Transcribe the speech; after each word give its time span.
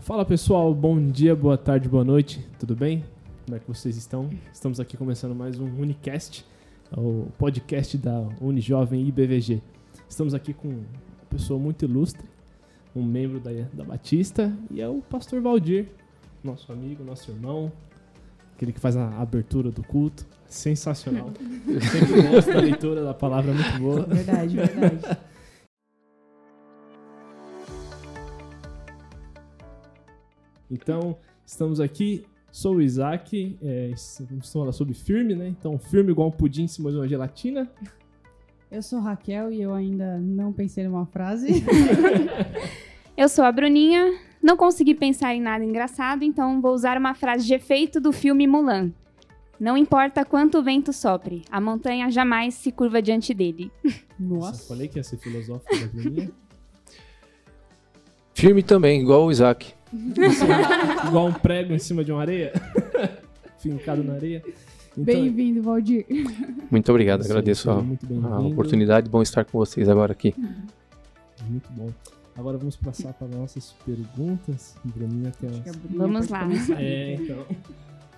Fala 0.00 0.24
pessoal, 0.24 0.72
bom 0.72 1.10
dia, 1.10 1.36
boa 1.36 1.58
tarde, 1.58 1.88
boa 1.88 2.04
noite, 2.04 2.46
tudo 2.58 2.74
bem? 2.74 3.04
Como 3.44 3.56
é 3.56 3.60
que 3.60 3.68
vocês 3.68 3.96
estão? 3.96 4.30
Estamos 4.52 4.80
aqui 4.80 4.96
começando 4.96 5.34
mais 5.34 5.58
um 5.58 5.66
Unicast, 5.66 6.46
o 6.96 7.26
podcast 7.36 7.98
da 7.98 8.26
Unijovem 8.40 9.06
IBVG. 9.06 9.60
Estamos 10.08 10.34
aqui 10.34 10.54
com 10.54 10.68
uma 10.68 10.84
pessoa 11.28 11.58
muito 11.58 11.84
ilustre, 11.84 12.26
um 12.96 13.02
membro 13.02 13.38
da, 13.38 13.50
da 13.72 13.84
Batista, 13.84 14.52
e 14.70 14.80
é 14.80 14.88
o 14.88 15.02
pastor 15.02 15.42
Valdir, 15.42 15.88
nosso 16.42 16.72
amigo, 16.72 17.04
nosso 17.04 17.30
irmão, 17.30 17.70
aquele 18.54 18.72
que 18.72 18.80
faz 18.80 18.96
a 18.96 19.20
abertura 19.20 19.70
do 19.70 19.82
culto. 19.82 20.26
Sensacional. 20.46 21.30
Sempre 21.92 22.22
gosto 22.22 22.52
da 22.52 22.60
leitura 22.60 23.04
da 23.04 23.12
palavra, 23.12 23.52
muito 23.52 23.78
boa. 23.78 24.02
Verdade, 24.04 24.56
verdade. 24.56 25.18
Então, 30.70 31.16
estamos 31.44 31.80
aqui. 31.80 32.24
Sou 32.50 32.76
o 32.76 32.82
Isaac, 32.82 33.58
é, 33.62 33.92
vamos 34.20 34.50
falar 34.50 34.72
sobre 34.72 34.94
firme, 34.94 35.34
né? 35.34 35.48
Então, 35.48 35.78
firme 35.78 36.12
igual 36.12 36.28
um 36.28 36.32
pudim 36.32 36.64
em 36.64 36.68
cima 36.68 36.90
de 36.90 36.96
uma 36.96 37.06
gelatina. 37.06 37.70
Eu 38.70 38.82
sou 38.82 39.00
Raquel 39.00 39.52
e 39.52 39.60
eu 39.60 39.72
ainda 39.74 40.18
não 40.18 40.52
pensei 40.52 40.84
numa 40.84 41.06
frase. 41.06 41.62
eu 43.16 43.28
sou 43.28 43.44
a 43.44 43.52
Bruninha, 43.52 44.18
não 44.42 44.56
consegui 44.56 44.94
pensar 44.94 45.34
em 45.34 45.40
nada 45.40 45.64
engraçado, 45.64 46.22
então 46.22 46.60
vou 46.60 46.72
usar 46.74 46.96
uma 46.96 47.14
frase 47.14 47.46
de 47.46 47.54
efeito 47.54 48.00
do 48.00 48.12
filme 48.12 48.46
Mulan. 48.46 48.92
Não 49.60 49.76
importa 49.76 50.24
quanto 50.24 50.62
vento 50.62 50.92
sopre, 50.92 51.42
a 51.50 51.60
montanha 51.60 52.10
jamais 52.10 52.54
se 52.54 52.70
curva 52.70 53.02
diante 53.02 53.34
dele. 53.34 53.70
Nossa. 54.18 54.50
Nossa 54.50 54.68
falei 54.68 54.88
que 54.88 54.98
ia 54.98 55.02
ser 55.02 55.18
filosófico 55.18 55.78
da 55.78 55.86
Bruninha. 55.86 56.30
Firme 58.34 58.62
também, 58.62 59.00
igual 59.00 59.26
o 59.26 59.32
Isaac. 59.32 59.74
Igual 61.06 61.28
um 61.28 61.32
prego 61.32 61.72
em 61.72 61.78
cima 61.78 62.04
de 62.04 62.12
uma 62.12 62.20
areia. 62.20 62.52
Fincado 63.58 64.04
na 64.04 64.14
areia. 64.14 64.42
Então, 64.92 65.04
Bem-vindo, 65.14 65.62
Valdir. 65.62 66.04
Muito 66.70 66.90
obrigado, 66.90 67.22
agradeço 67.22 67.70
a, 67.70 67.74
a, 67.74 68.40
oportunidade. 68.40 69.08
Bom 69.08 69.22
estar 69.22 69.44
com 69.44 69.58
vocês 69.58 69.88
agora 69.88 70.12
aqui. 70.12 70.34
Muito 71.48 71.70
bom. 71.72 71.88
Agora 72.36 72.56
vamos 72.56 72.76
passar 72.76 73.12
para 73.12 73.26
nossas 73.28 73.72
perguntas. 73.84 74.76
Bruninha 74.84 75.32
tem 75.40 75.50
umas... 75.50 75.76
Vamos 75.90 76.28
lá. 76.28 76.48
É, 76.78 77.14
então. 77.20 77.46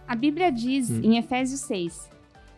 A 0.06 0.14
Bíblia 0.14 0.50
diz 0.50 0.90
hum. 0.90 1.00
em 1.02 1.18
Efésios 1.18 1.60
6: 1.60 2.10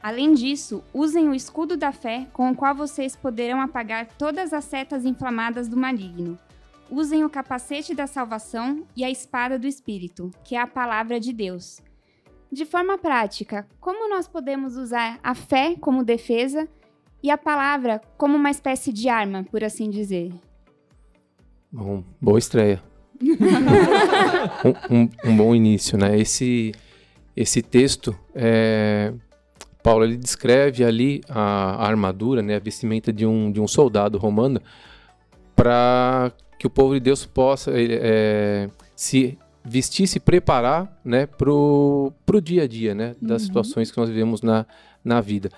Além 0.02 0.34
disso, 0.34 0.82
usem 0.92 1.28
o 1.28 1.34
escudo 1.34 1.76
da 1.76 1.92
fé 1.92 2.26
com 2.32 2.50
o 2.50 2.54
qual 2.54 2.74
vocês 2.74 3.14
poderão 3.14 3.60
apagar 3.60 4.08
todas 4.18 4.52
as 4.52 4.64
setas 4.64 5.04
inflamadas 5.04 5.68
do 5.68 5.76
maligno. 5.76 6.38
Usem 6.94 7.24
o 7.24 7.30
capacete 7.30 7.94
da 7.94 8.06
salvação 8.06 8.84
e 8.94 9.02
a 9.02 9.08
espada 9.08 9.58
do 9.58 9.66
Espírito, 9.66 10.30
que 10.44 10.54
é 10.54 10.60
a 10.60 10.66
palavra 10.66 11.18
de 11.18 11.32
Deus. 11.32 11.80
De 12.52 12.66
forma 12.66 12.98
prática, 12.98 13.66
como 13.80 14.10
nós 14.10 14.28
podemos 14.28 14.76
usar 14.76 15.18
a 15.22 15.34
fé 15.34 15.74
como 15.80 16.04
defesa 16.04 16.68
e 17.22 17.30
a 17.30 17.38
palavra 17.38 17.98
como 18.18 18.36
uma 18.36 18.50
espécie 18.50 18.92
de 18.92 19.08
arma, 19.08 19.42
por 19.44 19.64
assim 19.64 19.88
dizer? 19.88 20.34
Bom, 21.72 22.04
boa 22.20 22.38
estreia. 22.38 22.82
um, 24.62 24.94
um, 24.94 25.08
um, 25.24 25.36
bom 25.38 25.54
início, 25.54 25.96
né? 25.96 26.18
Esse, 26.18 26.74
esse 27.34 27.62
texto, 27.62 28.14
é, 28.34 29.14
Paulo 29.82 30.04
ele 30.04 30.18
descreve 30.18 30.84
ali 30.84 31.22
a, 31.26 31.40
a, 31.40 31.88
armadura, 31.88 32.42
né, 32.42 32.56
a 32.56 32.60
vestimenta 32.60 33.10
de 33.10 33.24
um, 33.24 33.50
de 33.50 33.62
um 33.62 33.66
soldado 33.66 34.18
romano, 34.18 34.60
para 35.56 36.30
que 36.62 36.66
o 36.68 36.70
povo 36.70 36.94
de 36.94 37.00
Deus 37.00 37.26
possa 37.26 37.72
é, 37.74 38.70
se 38.94 39.36
vestir, 39.64 40.06
se 40.06 40.20
preparar 40.20 40.96
né, 41.04 41.26
para 41.26 41.50
o 41.50 42.12
dia 42.40 42.62
a 42.62 42.68
dia 42.68 42.94
né, 42.94 43.16
das 43.20 43.42
uhum. 43.42 43.46
situações 43.48 43.90
que 43.90 43.98
nós 43.98 44.08
vivemos 44.08 44.42
na, 44.42 44.64
na 45.04 45.20
vida. 45.20 45.50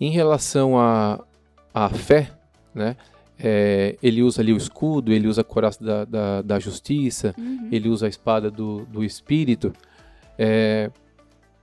Em 0.00 0.12
relação 0.12 0.78
à 0.78 1.20
a, 1.74 1.86
a 1.86 1.88
fé, 1.88 2.30
né, 2.72 2.96
é, 3.36 3.96
ele 4.00 4.22
usa 4.22 4.40
ali 4.40 4.52
o 4.52 4.56
escudo, 4.56 5.12
ele 5.12 5.26
usa 5.26 5.40
a 5.40 5.44
coraça 5.44 5.82
da, 5.82 6.04
da, 6.04 6.42
da 6.42 6.60
justiça, 6.60 7.34
uhum. 7.36 7.68
ele 7.72 7.88
usa 7.88 8.06
a 8.06 8.08
espada 8.08 8.48
do, 8.48 8.86
do 8.86 9.02
espírito. 9.02 9.72
É, 10.38 10.88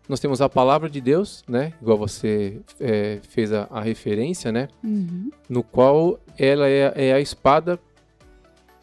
nós 0.09 0.19
temos 0.19 0.41
a 0.41 0.49
palavra 0.49 0.89
de 0.89 0.99
Deus, 0.99 1.45
né? 1.47 1.71
Igual 1.81 1.97
você 1.97 2.59
é, 2.77 3.21
fez 3.23 3.53
a, 3.53 3.69
a, 3.71 3.79
referência, 3.79 4.51
né? 4.51 4.67
Uhum. 4.83 5.31
No 5.47 5.63
qual 5.63 6.19
ela 6.37 6.67
é, 6.67 6.91
é, 6.93 7.13
a 7.13 7.21
espada 7.21 7.79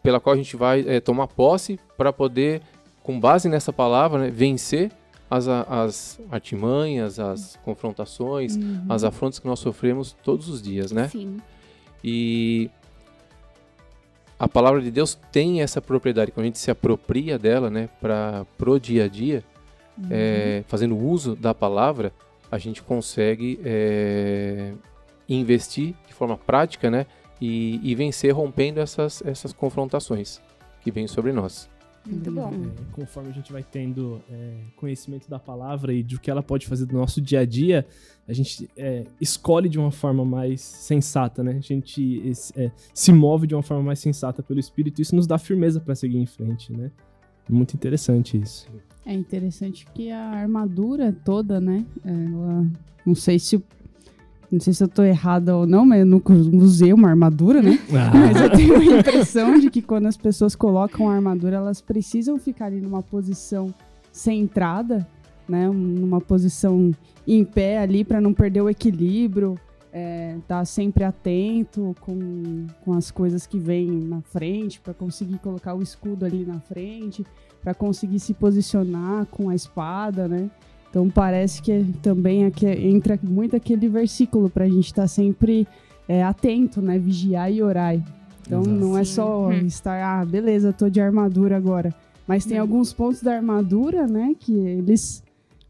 pela 0.02 0.20
qual 0.20 0.34
a 0.34 0.36
gente 0.36 0.56
vai 0.56 0.84
é, 0.86 1.00
tomar 1.00 1.28
posse 1.28 1.78
para 1.96 2.12
poder, 2.12 2.60
com 3.02 3.18
base 3.18 3.48
nessa 3.48 3.72
palavra, 3.72 4.18
né, 4.18 4.30
vencer 4.30 4.90
as, 5.30 5.48
as 5.48 6.20
artimanhas, 6.30 7.18
as 7.18 7.58
confrontações, 7.64 8.56
uhum. 8.56 8.84
as 8.88 9.04
afrontas 9.04 9.38
que 9.38 9.46
nós 9.46 9.60
sofremos 9.60 10.14
todos 10.22 10.48
os 10.48 10.60
dias, 10.60 10.92
né? 10.92 11.08
Sim. 11.08 11.38
E 12.04 12.68
a 14.38 14.48
palavra 14.48 14.82
de 14.82 14.90
Deus 14.90 15.18
tem 15.30 15.62
essa 15.62 15.80
propriedade, 15.80 16.32
quando 16.32 16.44
a 16.44 16.46
gente 16.48 16.58
se 16.58 16.70
apropria 16.70 17.38
dela, 17.38 17.70
né, 17.70 17.88
para 18.00 18.44
pro 18.58 18.78
dia 18.78 19.04
a 19.04 19.08
dia, 19.08 19.44
uhum. 19.96 20.08
é, 20.10 20.64
fazendo 20.66 20.98
uso 20.98 21.36
da 21.36 21.54
palavra, 21.54 22.12
a 22.50 22.58
gente 22.58 22.82
consegue 22.82 23.60
é, 23.64 24.72
investir 25.28 25.94
de 26.06 26.12
forma 26.12 26.36
prática, 26.36 26.90
né, 26.90 27.06
e, 27.42 27.80
e 27.82 27.92
vencer 27.96 28.32
rompendo 28.32 28.78
essas, 28.78 29.20
essas 29.26 29.52
confrontações 29.52 30.40
que 30.80 30.92
vêm 30.92 31.08
sobre 31.08 31.32
nós. 31.32 31.68
Muito 32.06 32.30
bom. 32.30 32.52
É, 32.52 32.92
conforme 32.92 33.30
a 33.30 33.32
gente 33.32 33.52
vai 33.52 33.64
tendo 33.64 34.20
é, 34.30 34.54
conhecimento 34.76 35.28
da 35.28 35.40
palavra 35.40 35.92
e 35.92 36.04
do 36.04 36.20
que 36.20 36.30
ela 36.30 36.42
pode 36.42 36.68
fazer 36.68 36.86
do 36.86 36.94
nosso 36.94 37.20
dia 37.20 37.40
a 37.40 37.44
dia, 37.44 37.84
a 38.28 38.32
gente 38.32 38.70
é, 38.76 39.04
escolhe 39.20 39.68
de 39.68 39.76
uma 39.76 39.90
forma 39.90 40.24
mais 40.24 40.60
sensata, 40.60 41.42
né? 41.42 41.56
A 41.56 41.60
gente 41.60 42.22
é, 42.56 42.70
se 42.94 43.12
move 43.12 43.48
de 43.48 43.56
uma 43.56 43.62
forma 43.62 43.82
mais 43.82 43.98
sensata 43.98 44.40
pelo 44.40 44.60
Espírito. 44.60 45.02
Isso 45.02 45.14
nos 45.16 45.26
dá 45.26 45.36
firmeza 45.36 45.80
para 45.80 45.96
seguir 45.96 46.18
em 46.18 46.26
frente, 46.26 46.72
né? 46.72 46.92
Muito 47.48 47.74
interessante 47.74 48.40
isso. 48.40 48.68
É 49.04 49.12
interessante 49.12 49.84
que 49.92 50.12
a 50.12 50.30
armadura 50.30 51.12
toda, 51.24 51.60
né? 51.60 51.84
Ela, 52.04 52.66
não 53.04 53.16
sei 53.16 53.38
se 53.40 53.56
o 53.56 53.62
não 54.52 54.60
sei 54.60 54.74
se 54.74 54.84
eu 54.84 54.88
tô 54.88 55.02
errada 55.02 55.56
ou 55.56 55.66
não, 55.66 55.86
mas 55.86 56.00
eu 56.00 56.06
nunca 56.06 56.32
usei 56.32 56.92
uma 56.92 57.08
armadura, 57.08 57.62
né? 57.62 57.78
Ah. 57.92 58.10
Mas 58.14 58.40
eu 58.40 58.50
tenho 58.50 58.76
a 58.76 58.98
impressão 58.98 59.58
de 59.58 59.70
que 59.70 59.80
quando 59.80 60.06
as 60.06 60.16
pessoas 60.16 60.54
colocam 60.54 61.08
a 61.08 61.14
armadura, 61.14 61.56
elas 61.56 61.80
precisam 61.80 62.38
ficar 62.38 62.66
ali 62.66 62.80
numa 62.80 63.02
posição 63.02 63.72
centrada, 64.10 65.06
né? 65.48 65.68
Numa 65.68 66.20
posição 66.20 66.92
em 67.26 67.44
pé 67.44 67.78
ali 67.78 68.04
para 68.04 68.20
não 68.20 68.34
perder 68.34 68.60
o 68.60 68.68
equilíbrio, 68.68 69.58
é, 69.92 70.36
tá 70.48 70.64
sempre 70.64 71.04
atento 71.04 71.94
com, 72.00 72.66
com 72.84 72.94
as 72.94 73.10
coisas 73.10 73.46
que 73.46 73.58
vêm 73.58 73.90
na 73.90 74.22
frente, 74.22 74.80
para 74.80 74.94
conseguir 74.94 75.38
colocar 75.38 75.74
o 75.74 75.82
escudo 75.82 76.24
ali 76.24 76.44
na 76.44 76.60
frente, 76.60 77.24
para 77.62 77.74
conseguir 77.74 78.18
se 78.18 78.34
posicionar 78.34 79.26
com 79.26 79.50
a 79.50 79.54
espada, 79.54 80.26
né? 80.26 80.50
Então 80.92 81.08
parece 81.08 81.62
que 81.62 81.86
também 82.02 82.44
aqui 82.44 82.66
entra 82.66 83.18
muito 83.22 83.56
aquele 83.56 83.88
versículo 83.88 84.50
para 84.50 84.64
a 84.64 84.68
gente 84.68 84.84
estar 84.84 85.02
tá 85.02 85.08
sempre 85.08 85.66
é, 86.06 86.22
atento, 86.22 86.82
né? 86.82 86.98
Vigiar 86.98 87.50
e 87.50 87.62
orar. 87.62 87.94
Então 88.46 88.60
Exato. 88.60 88.76
não 88.76 88.98
é 88.98 89.04
só 89.04 89.46
uhum. 89.46 89.52
estar, 89.64 90.20
ah, 90.20 90.22
beleza, 90.22 90.70
tô 90.70 90.90
de 90.90 91.00
armadura 91.00 91.56
agora. 91.56 91.94
Mas 92.26 92.44
tem 92.44 92.58
uhum. 92.58 92.62
alguns 92.62 92.92
pontos 92.92 93.22
da 93.22 93.34
armadura, 93.34 94.06
né, 94.06 94.36
que 94.38 94.52
eles 94.52 95.22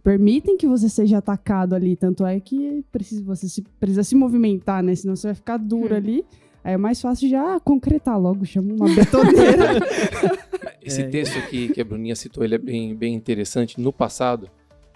permitem 0.02 0.56
que 0.56 0.66
você 0.66 0.88
seja 0.88 1.18
atacado 1.18 1.76
ali. 1.76 1.94
Tanto 1.94 2.26
é 2.26 2.40
que 2.40 2.84
precisa, 2.90 3.22
você 3.22 3.48
se, 3.48 3.62
precisa 3.78 4.02
se 4.02 4.16
movimentar, 4.16 4.82
né? 4.82 4.92
Senão 4.96 5.14
você 5.14 5.28
vai 5.28 5.34
ficar 5.36 5.56
duro 5.56 5.92
uhum. 5.92 5.96
ali. 5.98 6.24
Aí 6.64 6.74
é 6.74 6.76
mais 6.76 7.00
fácil 7.00 7.28
já 7.28 7.60
concretar 7.60 8.18
logo, 8.18 8.44
chama 8.44 8.74
uma 8.74 8.92
betoneira. 8.92 9.78
Esse 10.82 11.04
texto 11.04 11.38
aqui 11.38 11.68
que 11.68 11.80
a 11.80 11.84
Bruninha 11.84 12.16
citou, 12.16 12.42
ele 12.42 12.56
é 12.56 12.58
bem, 12.58 12.94
bem 12.94 13.14
interessante. 13.14 13.80
No 13.80 13.92
passado, 13.92 14.50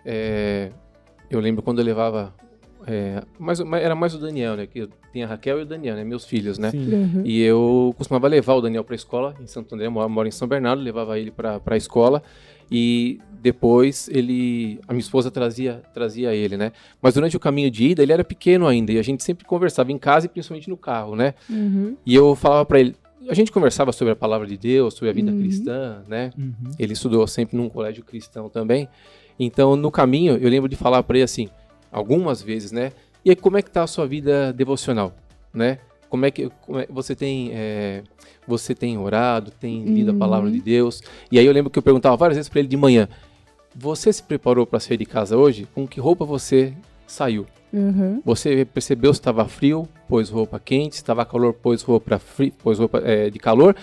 é, 0.07 0.71
eu 1.29 1.41
lembro 1.41 1.63
quando 1.63 1.81
eu 1.81 1.85
levava. 1.85 2.33
É, 2.87 3.25
mais, 3.37 3.59
era 3.59 3.97
mais 3.97 4.15
o 4.15 4.19
Daniel, 4.19 4.57
né? 4.57 4.65
Que 4.65 4.89
tem 5.13 5.25
a 5.25 5.27
Raquel 5.27 5.59
e 5.59 5.63
o 5.63 5.67
Daniel, 5.67 5.97
né? 5.97 6.05
Meus 6.05 6.25
filhos, 6.25 6.57
né? 6.57 6.71
Uhum. 6.73 7.23
E 7.25 7.43
eu 7.43 7.93
costumava 7.99 8.29
levar 8.29 8.55
o 8.55 8.61
Daniel 8.61 8.85
para 8.85 8.95
a 8.95 8.97
escola 8.97 9.35
em 9.41 9.47
Santo 9.47 9.75
André, 9.75 9.89
moro 9.89 10.29
em 10.29 10.31
São 10.31 10.47
Bernardo, 10.47 10.81
levava 10.81 11.19
ele 11.19 11.33
para 11.33 11.61
a 11.67 11.77
escola 11.77 12.23
e 12.71 13.21
depois 13.41 14.09
ele 14.13 14.81
a 14.89 14.93
minha 14.93 15.01
esposa 15.01 15.31
trazia 15.31 15.81
trazia 15.95 16.35
ele 16.35 16.57
né 16.57 16.73
mas 17.01 17.15
durante 17.15 17.37
o 17.37 17.41
caminho 17.41 17.71
de 17.71 17.91
ida 17.91 18.03
ele 18.03 18.13
era 18.13 18.25
pequeno 18.25 18.67
ainda 18.67 18.91
e 18.91 18.99
a 18.99 19.03
gente 19.03 19.23
sempre 19.23 19.45
conversava 19.45 19.93
em 19.93 19.99
casa 19.99 20.27
e 20.27 20.29
principalmente 20.29 20.69
no 20.69 20.77
carro 20.77 21.15
né 21.15 21.35
uhum. 21.49 21.97
e 22.05 22.13
eu 22.13 22.35
falava 22.35 22.65
para 22.65 22.81
ele 22.81 22.97
a 23.29 23.35
gente 23.35 23.51
conversava 23.51 23.93
sobre 23.93 24.13
a 24.13 24.17
palavra 24.17 24.47
de 24.47 24.57
Deus 24.57 24.95
sobre 24.95 25.11
a 25.11 25.13
vida 25.13 25.31
uhum. 25.31 25.41
cristã 25.41 26.03
né 26.09 26.31
uhum. 26.37 26.71
ele 26.79 26.93
estudou 26.93 27.27
sempre 27.27 27.57
num 27.57 27.69
colégio 27.69 28.05
cristão 28.05 28.49
também 28.49 28.89
então, 29.39 29.77
no 29.77 29.91
caminho, 29.91 30.37
eu 30.37 30.49
lembro 30.49 30.69
de 30.69 30.77
falar 30.77 31.03
para 31.03 31.17
ele 31.17 31.25
assim, 31.25 31.49
algumas 31.93 32.43
vezes, 32.43 32.73
né? 32.73 32.93
E 33.25 33.31
aí, 33.31 33.37
como 33.37 33.59
é 33.59 33.63
que 33.63 33.71
tá 33.71 33.83
a 33.83 33.87
sua 33.87 34.07
vida 34.07 34.53
devocional, 34.53 35.15
né? 35.53 35.79
como 36.09 36.25
é 36.25 36.31
que 36.31 36.49
como 36.65 36.79
é, 36.79 36.87
você 36.89 37.17
tem 37.17 37.51
é, 37.53 38.05
você 38.47 38.77
tem 38.77 38.97
orado, 38.97 39.51
tem 39.51 39.85
lido 39.85 40.13
uhum. 40.13 40.17
a 40.17 40.19
palavra 40.21 40.51
de 40.51 40.61
Deus? 40.61 41.03
E 41.33 41.39
aí 41.39 41.45
eu 41.45 41.53
lembro 41.53 41.69
que 41.69 41.79
eu 41.79 41.83
perguntava 41.83 42.17
várias 42.17 42.37
vezes 42.37 42.49
para 42.49 42.61
ele 42.61 42.69
de 42.69 42.77
manhã: 42.77 43.09
você 43.75 44.13
se 44.13 44.23
preparou 44.23 44.65
para 44.65 44.79
sair 44.79 44.97
de 44.97 45.05
casa 45.05 45.37
hoje? 45.37 45.67
Com 45.75 45.87
que 45.87 45.99
roupa 45.99 46.25
você 46.25 46.73
saiu? 47.07 47.47
Uhum. 47.73 48.23
Você 48.25 48.65
percebeu 48.65 49.13
se 49.13 49.21
estava 49.21 49.47
frio, 49.47 49.89
pôs 50.09 50.31
roupa 50.31 50.59
quente, 50.59 50.97
se 50.97 51.03
estava 51.03 51.25
calor, 51.25 51.53
pôs 51.53 51.83
roupa, 51.83 52.19
frio, 52.19 52.53
pôs 52.63 52.79
roupa 52.79 53.03
é, 53.05 53.29
de 53.29 53.39
calor, 53.39 53.77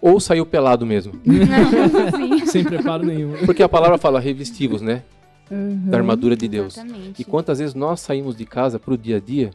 ou 0.00 0.20
saiu 0.20 0.44
pelado 0.44 0.84
mesmo? 0.84 1.12
Sem 2.46 2.64
preparo 2.64 3.04
nenhum. 3.04 3.34
Porque 3.44 3.62
a 3.62 3.68
palavra 3.68 3.98
fala 3.98 4.20
revestivos, 4.20 4.82
né? 4.82 5.02
Uhum. 5.50 5.90
Da 5.90 5.98
armadura 5.98 6.36
de 6.36 6.48
Deus. 6.48 6.76
Exatamente. 6.76 7.20
E 7.20 7.24
quantas 7.24 7.58
vezes 7.58 7.74
nós 7.74 8.00
saímos 8.00 8.36
de 8.36 8.46
casa 8.46 8.78
para 8.78 8.94
o 8.94 8.96
dia 8.96 9.16
a 9.16 9.20
dia, 9.20 9.50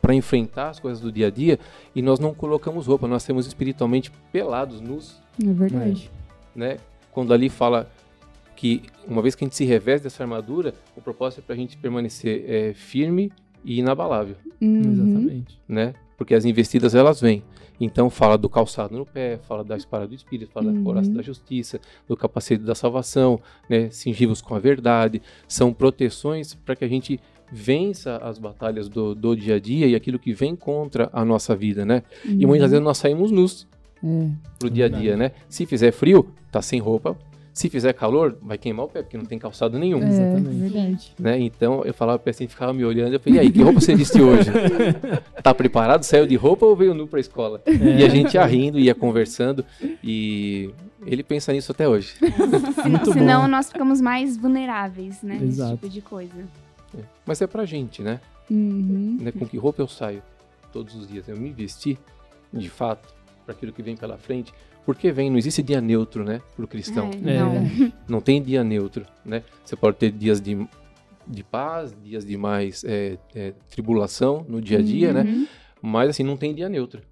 para 0.00 0.14
enfrentar 0.14 0.70
as 0.70 0.80
coisas 0.80 1.00
do 1.00 1.12
dia 1.12 1.28
a 1.28 1.30
dia, 1.30 1.58
e 1.94 2.02
nós 2.02 2.18
não 2.18 2.34
colocamos 2.34 2.86
roupa, 2.86 3.06
nós 3.06 3.24
temos 3.24 3.46
espiritualmente 3.46 4.10
pelados, 4.32 4.80
nus. 4.80 5.20
É 5.42 5.52
verdade. 5.52 6.10
Né? 6.54 6.78
Quando 7.12 7.32
ali 7.32 7.48
fala 7.48 7.88
que 8.60 8.82
uma 9.08 9.22
vez 9.22 9.34
que 9.34 9.42
a 9.42 9.46
gente 9.46 9.56
se 9.56 9.64
reveste 9.64 10.04
dessa 10.04 10.22
armadura, 10.22 10.74
o 10.94 11.00
propósito 11.00 11.38
é 11.38 11.42
para 11.42 11.54
a 11.54 11.56
gente 11.56 11.78
permanecer 11.78 12.44
é, 12.46 12.74
firme 12.74 13.32
e 13.64 13.78
inabalável. 13.78 14.36
Uhum. 14.60 14.80
Exatamente. 14.80 15.58
Né? 15.66 15.94
Porque 16.18 16.34
as 16.34 16.44
investidas 16.44 16.94
elas 16.94 17.22
vêm. 17.22 17.42
Então 17.80 18.10
fala 18.10 18.36
do 18.36 18.50
calçado 18.50 18.98
no 18.98 19.06
pé, 19.06 19.38
fala 19.48 19.64
da 19.64 19.78
espada 19.78 20.06
do 20.06 20.14
Espírito, 20.14 20.52
fala 20.52 20.66
uhum. 20.66 20.74
da 20.74 20.82
coraça 20.82 21.10
da 21.10 21.22
justiça, 21.22 21.80
do 22.06 22.14
capacete 22.14 22.62
da 22.62 22.74
salvação, 22.74 23.40
né? 23.66 23.88
cingivos 23.88 24.42
com 24.42 24.54
a 24.54 24.58
verdade. 24.58 25.22
São 25.48 25.72
proteções 25.72 26.52
para 26.52 26.76
que 26.76 26.84
a 26.84 26.88
gente 26.88 27.18
vença 27.50 28.18
as 28.18 28.38
batalhas 28.38 28.90
do, 28.90 29.14
do 29.14 29.34
dia 29.34 29.54
a 29.54 29.58
dia 29.58 29.86
e 29.86 29.94
aquilo 29.94 30.18
que 30.18 30.34
vem 30.34 30.54
contra 30.54 31.08
a 31.14 31.24
nossa 31.24 31.56
vida, 31.56 31.86
né? 31.86 32.02
Uhum. 32.26 32.36
E 32.38 32.46
muitas 32.46 32.70
vezes 32.70 32.84
nós 32.84 32.98
saímos 32.98 33.30
nus 33.30 33.66
é. 34.04 34.28
pro 34.58 34.68
dia 34.68 34.84
a 34.84 34.88
dia, 34.88 35.16
né? 35.16 35.32
Se 35.48 35.64
fizer 35.64 35.92
frio, 35.92 36.28
tá 36.52 36.60
sem 36.60 36.78
roupa, 36.78 37.16
se 37.52 37.68
fizer 37.68 37.92
calor, 37.92 38.36
vai 38.40 38.56
queimar 38.56 38.86
o 38.86 38.88
pé, 38.88 39.02
porque 39.02 39.16
não 39.16 39.24
tem 39.24 39.38
calçado 39.38 39.78
nenhum. 39.78 40.02
É, 40.02 40.08
Exatamente. 40.08 40.56
verdade. 40.56 41.12
Né? 41.18 41.40
Então 41.40 41.84
eu 41.84 41.92
falava 41.92 42.18
pra 42.18 42.30
assim, 42.30 42.46
ficava 42.46 42.72
me 42.72 42.84
olhando, 42.84 43.14
eu 43.14 43.20
falei, 43.20 43.38
e 43.38 43.40
aí, 43.40 43.50
que 43.50 43.62
roupa 43.62 43.80
você 43.80 43.94
vestiu 43.94 44.28
hoje? 44.28 44.50
tá 45.42 45.52
preparado? 45.52 46.04
Saiu 46.04 46.26
de 46.26 46.36
roupa 46.36 46.64
ou 46.64 46.76
veio 46.76 46.94
nu 46.94 47.06
pra 47.06 47.18
escola? 47.18 47.60
É. 47.66 47.72
E 47.72 48.04
a 48.04 48.08
gente 48.08 48.34
ia 48.34 48.44
rindo, 48.46 48.78
ia 48.78 48.94
conversando, 48.94 49.64
e 50.02 50.70
ele 51.04 51.22
pensa 51.22 51.52
nisso 51.52 51.72
até 51.72 51.88
hoje. 51.88 52.14
Muito 52.88 53.12
Senão 53.12 53.42
bom. 53.42 53.48
nós 53.48 53.68
ficamos 53.68 54.00
mais 54.00 54.36
vulneráveis, 54.36 55.22
né? 55.22 55.38
Exato. 55.42 55.72
Esse 55.72 55.80
tipo 55.80 55.88
de 55.88 56.00
coisa. 56.00 56.48
É. 56.96 57.02
Mas 57.26 57.42
é 57.42 57.46
pra 57.46 57.64
gente, 57.64 58.02
né? 58.02 58.20
Uhum. 58.50 59.18
né? 59.20 59.32
Com 59.32 59.46
que 59.46 59.56
roupa 59.56 59.82
eu 59.82 59.88
saio 59.88 60.22
todos 60.72 60.94
os 60.94 61.08
dias? 61.08 61.28
Eu 61.28 61.36
me 61.36 61.50
vesti, 61.50 61.98
de 62.52 62.68
fato, 62.68 63.12
para 63.44 63.54
aquilo 63.54 63.72
que 63.72 63.82
vem 63.82 63.96
pela 63.96 64.16
frente 64.18 64.52
porque 64.84 65.12
vem, 65.12 65.30
não 65.30 65.38
existe 65.38 65.62
dia 65.62 65.80
neutro, 65.80 66.24
né, 66.24 66.40
para 66.56 66.64
o 66.64 66.68
cristão. 66.68 67.10
É, 67.24 67.38
não. 67.38 67.54
É. 67.54 67.92
não 68.08 68.20
tem 68.20 68.42
dia 68.42 68.64
neutro, 68.64 69.06
né? 69.24 69.42
Você 69.64 69.76
pode 69.76 69.96
ter 69.96 70.10
dias 70.10 70.40
de, 70.40 70.66
de 71.26 71.44
paz, 71.44 71.94
dias 72.02 72.24
de 72.24 72.36
mais 72.36 72.84
é, 72.84 73.18
é, 73.34 73.52
tribulação 73.68 74.44
no 74.48 74.60
dia 74.60 74.78
a 74.78 74.82
dia, 74.82 75.12
né? 75.12 75.22
uhum. 75.22 75.40
né? 75.40 75.48
Mas 75.82 76.10
assim, 76.10 76.22
não 76.22 76.36
tem 76.36 76.54
dia 76.54 76.68
neutro, 76.68 77.02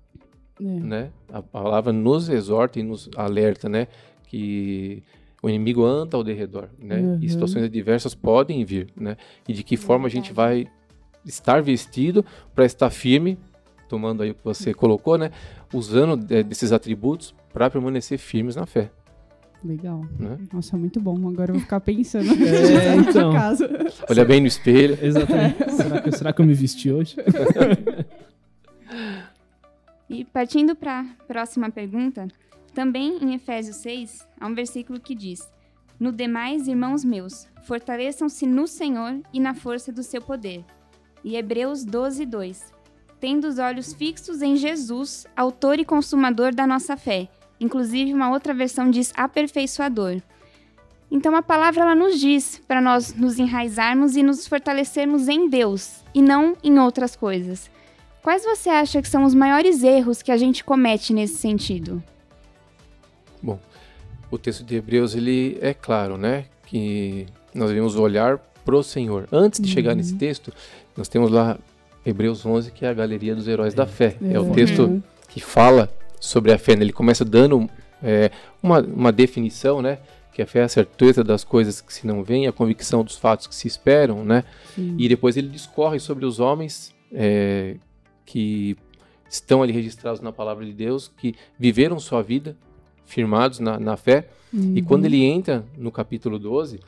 é. 0.61 0.65
né? 0.65 1.11
A 1.33 1.43
palavra 1.43 1.93
nos 1.93 2.29
exorta 2.29 2.79
e 2.79 2.83
nos 2.83 3.09
alerta, 3.17 3.69
né? 3.69 3.87
Que 4.27 5.03
o 5.43 5.49
inimigo 5.49 5.85
anda 5.85 6.17
ao 6.17 6.25
derredor, 6.25 6.69
né? 6.79 6.99
Uhum. 6.99 7.19
E 7.23 7.29
situações 7.29 7.65
adversas 7.65 8.15
podem 8.15 8.65
vir, 8.65 8.89
né? 8.97 9.17
E 9.47 9.53
de 9.53 9.63
que 9.63 9.77
forma 9.77 10.07
a 10.07 10.11
gente 10.11 10.33
vai 10.33 10.67
estar 11.25 11.63
vestido 11.63 12.25
para 12.55 12.65
estar 12.65 12.91
firme, 12.91 13.39
tomando 13.89 14.23
aí 14.23 14.31
o 14.31 14.35
que 14.35 14.45
você 14.45 14.75
colocou, 14.75 15.17
né? 15.17 15.31
Usando 15.73 16.35
é, 16.35 16.43
desses 16.43 16.73
atributos 16.73 17.35
para 17.59 17.71
permanecer 17.71 18.19
firmes 18.19 18.55
na 18.55 18.67
fé. 18.67 18.89
Legal. 19.65 20.07
Né? 20.17 20.39
Nossa, 20.53 20.77
muito 20.77 21.01
bom. 21.01 21.29
Agora 21.29 21.51
eu 21.51 21.55
vou 21.55 21.61
ficar 21.61 21.81
pensando 21.81 22.31
é, 22.41 22.95
então. 22.95 23.33
casa. 23.33 23.69
Olha 24.09 24.25
bem 24.25 24.41
no 24.41 24.47
espelho. 24.47 24.97
Exatamente. 25.03 25.61
É. 25.65 25.69
será, 25.71 26.01
que, 26.01 26.13
será 26.13 26.33
que 26.33 26.41
eu 26.41 26.47
me 26.47 26.55
vesti 26.55 26.93
hoje? 26.93 27.17
e 30.09 30.25
partindo 30.27 30.77
para 30.77 31.01
a 31.01 31.25
próxima 31.25 31.69
pergunta, 31.69 32.29
também 32.73 33.19
em 33.21 33.35
Efésios 33.35 33.79
6, 33.79 34.25
há 34.41 34.47
um 34.47 34.55
versículo 34.55 35.01
que 35.01 35.17
diz: 35.17 35.41
No 35.99 36.13
demais, 36.13 36.69
irmãos 36.69 37.05
meus, 37.05 37.49
fortaleçam-se 37.65 38.47
no 38.47 38.69
Senhor 38.69 39.21
e 39.33 39.41
na 39.41 39.53
força 39.53 39.91
do 39.91 40.05
seu 40.05 40.23
poder. 40.23 40.65
E 41.25 41.35
Hebreus 41.35 41.85
12, 41.85 42.25
2. 42.25 42.73
Tendo 43.19 43.49
os 43.49 43.59
olhos 43.59 43.93
fixos 43.93 44.43
em 44.43 44.55
Jesus, 44.55 45.27
autor 45.37 45.81
e 45.81 45.85
consumador 45.85 46.55
da 46.55 46.65
nossa 46.65 46.97
fé 46.97 47.29
Inclusive, 47.61 48.15
uma 48.15 48.31
outra 48.31 48.55
versão 48.55 48.91
diz 48.91 49.13
aperfeiçoador. 49.17 50.21
Então, 51.11 51.35
a 51.35 51.43
palavra 51.43 51.83
ela 51.83 51.95
nos 51.95 52.21
diz 52.21 52.61
para 52.69 52.81
nós 52.81 53.15
nos 53.15 53.39
enraizarmos 53.39 54.15
e 54.15 54.23
nos 54.23 54.47
fortalecermos 54.47 55.27
em 55.27 55.49
Deus 55.49 56.05
e 56.15 56.21
não 56.21 56.57
em 56.63 56.79
outras 56.79 57.17
coisas. 57.17 57.71
Quais 58.23 58.45
você 58.45 58.69
acha 58.69 59.01
que 59.01 59.09
são 59.09 59.25
os 59.25 59.35
maiores 59.35 59.83
erros 59.83 60.23
que 60.23 60.31
a 60.31 60.37
gente 60.37 60.63
comete 60.63 61.15
nesse 61.15 61.37
sentido? 61.37 62.03
Bom, 63.43 63.59
o 64.31 64.37
texto 64.37 64.63
de 64.65 64.77
Hebreus 64.77 65.15
ele 65.15 65.57
é 65.63 65.73
claro, 65.73 66.19
né? 66.19 66.45
Que 66.67 67.27
nós 67.55 67.69
devemos 67.69 67.97
olhar 67.97 68.39
pro 68.65 68.83
Senhor. 68.83 69.27
Antes 69.33 69.61
de 69.61 69.69
uhum. 69.69 69.75
chegar 69.75 69.95
nesse 69.95 70.15
texto, 70.15 70.53
nós 70.95 71.09
temos 71.09 71.31
lá 71.31 71.59
Hebreus 72.05 72.45
11, 72.45 72.71
que 72.71 72.85
é 72.85 72.89
a 72.89 72.95
galeria 72.95 73.35
dos 73.35 73.49
heróis 73.49 73.73
da 73.73 73.87
fé. 73.87 74.17
É, 74.23 74.35
é 74.35 74.41
o 74.41 74.53
texto 74.53 74.83
uhum. 74.83 75.03
que 75.29 75.41
fala 75.41 75.91
sobre 76.21 76.53
a 76.53 76.59
fé. 76.59 76.77
Né? 76.77 76.83
Ele 76.83 76.93
começa 76.93 77.25
dando 77.25 77.69
é, 78.03 78.31
uma, 78.63 78.81
uma 78.81 79.13
definição, 79.13 79.83
né? 79.83 79.99
Que 80.33 80.43
a 80.43 80.47
fé 80.47 80.61
é 80.61 80.65
a 80.65 80.69
certeza 80.69 81.25
das 81.25 81.43
coisas 81.43 81.81
que 81.81 81.93
se 81.93 82.07
não 82.07 82.23
veem, 82.23 82.47
a 82.47 82.53
convicção 82.53 83.03
dos 83.03 83.17
fatos 83.17 83.47
que 83.47 83.55
se 83.55 83.67
esperam, 83.67 84.25
né? 84.25 84.45
Sim. 84.75 84.95
E 84.99 85.09
depois 85.09 85.37
ele 85.37 85.49
discorre 85.49 85.99
sobre 85.99 86.25
os 86.25 86.39
homens 86.39 86.95
é, 87.13 87.77
que 88.25 88.77
estão 89.29 89.63
ali 89.63 89.73
registrados 89.73 90.21
na 90.21 90.33
palavra 90.33 90.65
de 90.65 90.73
Deus, 90.73 91.11
que 91.17 91.35
viveram 91.59 91.99
sua 91.99 92.23
vida 92.23 92.57
firmados 93.05 93.59
na, 93.59 93.79
na 93.79 93.97
fé. 93.97 94.29
Uhum. 94.53 94.75
E 94.77 94.83
quando 94.83 95.05
ele 95.05 95.25
entra 95.25 95.65
no 95.77 95.91
capítulo 95.91 96.39
12, 96.39 96.81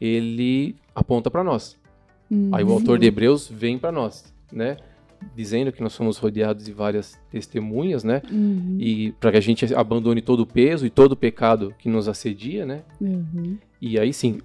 ele 0.00 0.74
aponta 0.94 1.30
para 1.30 1.44
nós. 1.44 1.76
Uhum. 2.30 2.50
Aí 2.52 2.64
o 2.64 2.72
autor 2.72 2.98
de 2.98 3.06
Hebreus 3.06 3.48
vem 3.48 3.78
para 3.78 3.92
nós, 3.92 4.32
né? 4.52 4.76
Dizendo 5.34 5.72
que 5.72 5.82
nós 5.82 5.92
somos 5.92 6.18
rodeados 6.18 6.64
de 6.64 6.72
várias 6.72 7.18
testemunhas, 7.30 8.04
né? 8.04 8.22
Uhum. 8.30 8.76
E 8.78 9.12
para 9.12 9.32
que 9.32 9.36
a 9.36 9.40
gente 9.40 9.74
abandone 9.74 10.20
todo 10.20 10.40
o 10.40 10.46
peso 10.46 10.86
e 10.86 10.90
todo 10.90 11.12
o 11.12 11.16
pecado 11.16 11.74
que 11.78 11.88
nos 11.88 12.08
assedia, 12.08 12.64
né? 12.64 12.82
Uhum. 13.00 13.56
E 13.80 13.98
aí 13.98 14.12
sim, 14.12 14.40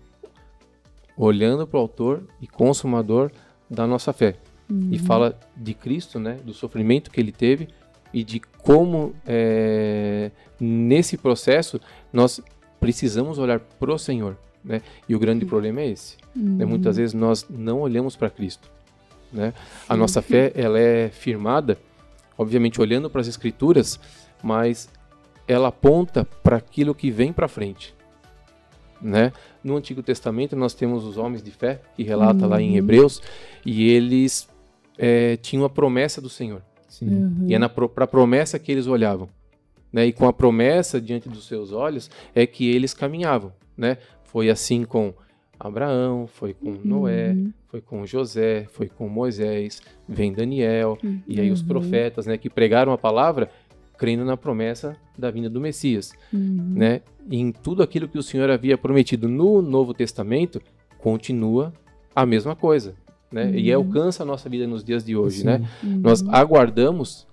olhando 1.17 1.65
para 1.65 1.77
o 1.77 1.81
autor 1.81 2.23
e 2.41 2.47
consumador 2.47 3.31
da 3.69 3.87
nossa 3.87 4.13
fé. 4.13 4.35
Uhum. 4.69 4.89
E 4.91 4.99
fala 4.99 5.37
de 5.55 5.73
Cristo, 5.73 6.19
né? 6.19 6.37
Do 6.43 6.53
sofrimento 6.53 7.11
que 7.11 7.19
ele 7.19 7.31
teve 7.31 7.67
e 8.13 8.23
de 8.23 8.39
como 8.39 9.13
é, 9.25 10.31
nesse 10.59 11.17
processo 11.17 11.79
nós 12.11 12.39
precisamos 12.79 13.39
olhar 13.39 13.59
para 13.59 13.93
o 13.93 13.97
Senhor, 13.97 14.37
né? 14.63 14.81
E 15.07 15.15
o 15.15 15.19
grande 15.19 15.45
uhum. 15.45 15.49
problema 15.49 15.81
é 15.81 15.89
esse. 15.89 16.17
Né? 16.35 16.65
Muitas 16.65 16.95
uhum. 16.95 17.01
vezes 17.01 17.13
nós 17.13 17.45
não 17.49 17.81
olhamos 17.81 18.15
para 18.15 18.29
Cristo. 18.29 18.71
Né? 19.33 19.53
A 19.89 19.97
nossa 19.97 20.21
fé 20.21 20.51
ela 20.55 20.79
é 20.79 21.09
firmada, 21.09 21.77
obviamente 22.37 22.79
olhando 22.79 23.09
para 23.09 23.19
as 23.19 23.27
escrituras, 23.27 23.99
mas 24.43 24.87
ela 25.47 25.69
aponta 25.69 26.25
para 26.43 26.57
aquilo 26.57 26.93
que 26.93 27.09
vem 27.09 27.33
para 27.33 27.47
frente. 27.47 27.95
Né? 29.01 29.33
No 29.63 29.75
Antigo 29.75 30.03
Testamento 30.03 30.55
nós 30.55 30.73
temos 30.73 31.03
os 31.03 31.17
homens 31.17 31.41
de 31.41 31.51
fé, 31.51 31.81
que 31.95 32.03
relata 32.03 32.43
uhum. 32.43 32.49
lá 32.49 32.61
em 32.61 32.71
uhum. 32.71 32.77
Hebreus, 32.77 33.21
e 33.65 33.89
eles 33.89 34.47
é, 34.97 35.35
tinham 35.37 35.65
a 35.65 35.69
promessa 35.69 36.21
do 36.21 36.29
Senhor. 36.29 36.61
Uhum. 37.01 37.45
E 37.47 37.55
é 37.55 37.67
para 37.67 38.03
a 38.03 38.07
promessa 38.07 38.59
que 38.59 38.71
eles 38.71 38.85
olhavam. 38.85 39.27
Né? 39.91 40.05
E 40.05 40.13
com 40.13 40.27
a 40.27 40.33
promessa 40.33 41.01
diante 41.01 41.27
dos 41.27 41.47
seus 41.47 41.71
olhos 41.71 42.09
é 42.35 42.45
que 42.45 42.69
eles 42.69 42.93
caminhavam. 42.93 43.51
Né? 43.75 43.97
Foi 44.23 44.49
assim 44.49 44.85
com 44.85 45.13
Abraão, 45.67 46.27
foi 46.27 46.53
com 46.53 46.69
uhum. 46.69 46.79
Noé, 46.83 47.35
foi 47.67 47.81
com 47.81 48.05
José, 48.05 48.65
foi 48.71 48.87
com 48.87 49.07
Moisés, 49.07 49.81
vem 50.07 50.33
Daniel, 50.33 50.97
uhum. 51.03 51.19
e 51.27 51.39
aí 51.39 51.51
os 51.51 51.61
uhum. 51.61 51.67
profetas, 51.67 52.25
né, 52.25 52.37
que 52.37 52.49
pregaram 52.49 52.91
a 52.91 52.97
palavra 52.97 53.49
crendo 53.97 54.25
na 54.25 54.35
promessa 54.35 54.95
da 55.17 55.31
vinda 55.31 55.49
do 55.49 55.61
Messias, 55.61 56.13
uhum. 56.33 56.73
né? 56.75 57.01
E 57.29 57.37
em 57.37 57.51
tudo 57.51 57.81
aquilo 57.81 58.07
que 58.07 58.17
o 58.17 58.23
Senhor 58.23 58.49
havia 58.49 58.77
prometido 58.77 59.29
no 59.29 59.61
Novo 59.61 59.93
Testamento, 59.93 60.61
continua 60.97 61.71
a 62.15 62.25
mesma 62.25 62.55
coisa, 62.55 62.95
né? 63.31 63.51
E 63.55 63.73
uhum. 63.73 63.83
alcança 63.83 64.23
a 64.23 64.25
nossa 64.25 64.49
vida 64.49 64.67
nos 64.67 64.83
dias 64.83 65.05
de 65.05 65.15
hoje, 65.15 65.39
Sim. 65.39 65.45
né? 65.45 65.69
Uhum. 65.83 65.99
Nós 65.99 66.23
aguardamos 66.27 67.27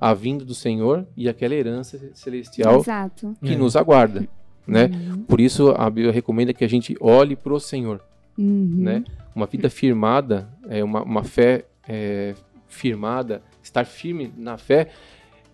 a 0.00 0.14
vinda 0.14 0.44
do 0.44 0.54
Senhor 0.54 1.06
e 1.16 1.28
aquela 1.28 1.54
herança 1.54 1.98
celestial 2.14 2.80
Exato. 2.80 3.34
que 3.42 3.52
é. 3.52 3.56
nos 3.56 3.76
aguarda 3.76 4.28
né? 4.66 4.86
Uhum. 4.86 5.22
Por 5.24 5.40
isso 5.40 5.70
a 5.70 5.88
Bíblia 5.88 6.12
recomenda 6.12 6.52
que 6.52 6.64
a 6.64 6.68
gente 6.68 6.96
olhe 7.00 7.36
para 7.36 7.52
o 7.52 7.60
Senhor, 7.60 8.00
uhum. 8.38 8.76
né? 8.78 9.04
Uma 9.34 9.46
vida 9.46 9.70
firmada, 9.70 10.48
é 10.68 10.84
uma, 10.84 11.02
uma 11.02 11.24
fé 11.24 11.64
é, 11.88 12.34
firmada 12.68 13.42
estar 13.62 13.84
firme 13.84 14.32
na 14.36 14.58
fé, 14.58 14.88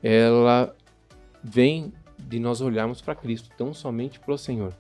ela 0.02 0.74
vem 1.42 1.92
de 2.18 2.38
nós 2.38 2.60
olharmos 2.60 3.00
para 3.00 3.14
Cristo, 3.14 3.50
tão 3.56 3.72
somente 3.72 4.18
para 4.18 4.34
o 4.34 4.38
Senhor. 4.38 4.72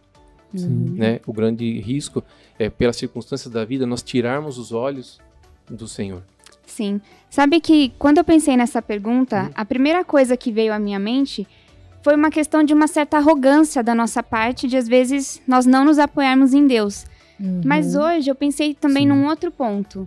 Uhum. 0.52 0.94
Né? 0.96 1.20
O 1.26 1.32
grande 1.32 1.78
risco 1.80 2.24
é, 2.58 2.70
pelas 2.70 2.96
circunstâncias 2.96 3.52
da 3.52 3.64
vida, 3.64 3.86
nós 3.86 4.02
tirarmos 4.02 4.58
os 4.58 4.72
olhos 4.72 5.20
do 5.68 5.86
Senhor. 5.86 6.22
Sim. 6.66 7.00
Sabe 7.30 7.60
que 7.60 7.90
quando 7.98 8.18
eu 8.18 8.24
pensei 8.24 8.56
nessa 8.56 8.80
pergunta, 8.80 9.50
a 9.54 9.64
primeira 9.64 10.04
coisa 10.04 10.36
que 10.36 10.50
veio 10.50 10.72
à 10.72 10.78
minha 10.78 10.98
mente 10.98 11.46
foi 12.02 12.14
uma 12.14 12.30
questão 12.30 12.62
de 12.62 12.72
uma 12.72 12.86
certa 12.86 13.16
arrogância 13.16 13.82
da 13.82 13.94
nossa 13.94 14.22
parte, 14.22 14.66
de 14.66 14.76
às 14.76 14.88
vezes 14.88 15.42
nós 15.46 15.66
não 15.66 15.84
nos 15.84 15.98
apoiarmos 15.98 16.54
em 16.54 16.66
Deus. 16.66 17.06
Uhum. 17.40 17.60
Mas 17.64 17.94
hoje 17.94 18.30
eu 18.30 18.34
pensei 18.34 18.74
também 18.74 19.04
Sim. 19.04 19.08
num 19.08 19.26
outro 19.26 19.50
ponto. 19.50 20.06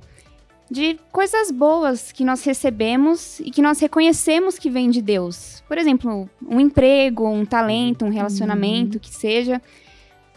De 0.69 0.97
coisas 1.11 1.51
boas 1.51 2.11
que 2.11 2.23
nós 2.23 2.43
recebemos 2.45 3.41
e 3.41 3.51
que 3.51 3.61
nós 3.61 3.79
reconhecemos 3.79 4.57
que 4.57 4.69
vem 4.69 4.89
de 4.89 5.01
Deus. 5.01 5.61
Por 5.67 5.77
exemplo, 5.77 6.29
um 6.47 6.59
emprego, 6.61 7.27
um 7.27 7.45
talento, 7.45 8.05
um 8.05 8.09
relacionamento, 8.09 8.99
que 8.99 9.13
seja. 9.13 9.61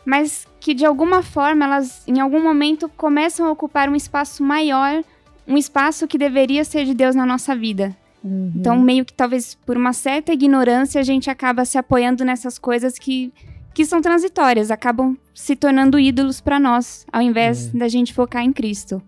Mas 0.05 0.47
que 0.59 0.75
de 0.75 0.85
alguma 0.85 1.23
forma 1.23 1.65
elas, 1.65 2.03
em 2.07 2.21
algum 2.21 2.43
momento, 2.43 2.89
começam 2.97 3.47
a 3.47 3.53
ocupar 3.53 3.89
um 3.89 3.95
espaço 3.95 4.43
maior, 4.43 5.05
um 5.47 5.57
espaço 5.57 6.07
que 6.09 6.19
deveria 6.19 6.65
ser 6.65 6.85
de 6.85 6.95
Deus 6.95 7.15
na 7.15 7.25
nossa 7.25 7.55
vida. 7.55 7.97
Uhum. 8.25 8.53
Então, 8.57 8.81
meio 8.81 9.05
que 9.05 9.13
talvez 9.13 9.55
por 9.67 9.77
uma 9.77 9.93
certa 9.93 10.33
ignorância, 10.33 10.99
a 11.01 11.05
gente 11.05 11.29
acaba 11.29 11.65
se 11.67 11.77
apoiando 11.77 12.25
nessas 12.25 12.59
coisas 12.59 12.99
que, 12.99 13.31
que 13.75 13.85
são 13.85 14.01
transitórias, 14.01 14.71
acabam 14.71 15.17
se 15.35 15.55
tornando 15.55 15.99
ídolos 15.99 16.41
para 16.41 16.59
nós, 16.59 17.05
ao 17.13 17.21
invés 17.21 17.73
É. 17.75 17.79
da 17.79 17.87
gente 17.89 18.15
focar 18.15 18.43
em 18.43 18.53
Cristo. 18.53 19.03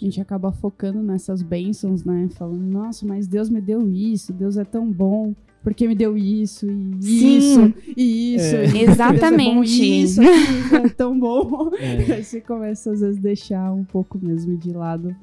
A 0.00 0.04
gente 0.04 0.20
acaba 0.20 0.50
focando 0.52 1.02
nessas 1.02 1.42
bênçãos, 1.42 2.04
né? 2.04 2.28
Falando, 2.36 2.60
nossa, 2.62 3.04
mas 3.04 3.26
Deus 3.26 3.50
me 3.50 3.60
deu 3.60 3.86
isso, 3.90 4.32
Deus 4.32 4.56
é 4.56 4.64
tão 4.64 4.86
bom, 4.90 5.34
porque 5.62 5.88
me 5.88 5.94
deu 5.96 6.16
isso, 6.16 6.66
e 6.70 7.02
Sim. 7.02 7.36
isso, 7.36 7.74
e 7.96 8.34
isso. 8.36 8.54
É. 8.56 8.64
e 8.64 8.68
Deus 8.68 8.74
é 8.74 8.84
bom, 8.86 8.92
Exatamente. 8.92 10.02
isso, 10.02 10.20
aquilo 10.22 10.86
é 10.86 10.88
tão 10.88 11.18
bom. 11.18 11.70
É. 11.76 12.12
Aí 12.14 12.24
você 12.24 12.40
começa, 12.40 12.92
às 12.92 13.00
vezes, 13.00 13.18
deixar 13.20 13.72
um 13.72 13.84
pouco 13.84 14.18
mesmo 14.24 14.56
de 14.56 14.70
lado. 14.70 15.14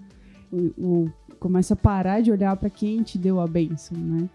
O, 0.52 0.58
o- 0.78 1.12
começa 1.46 1.76
a 1.76 1.78
parar 1.78 2.22
de 2.22 2.32
olhar 2.32 2.56
para 2.58 2.72
quem 2.72 3.04
te 3.04 3.20
deu 3.20 3.40
a 3.40 3.46
bênção, 3.46 3.96
né? 3.96 4.28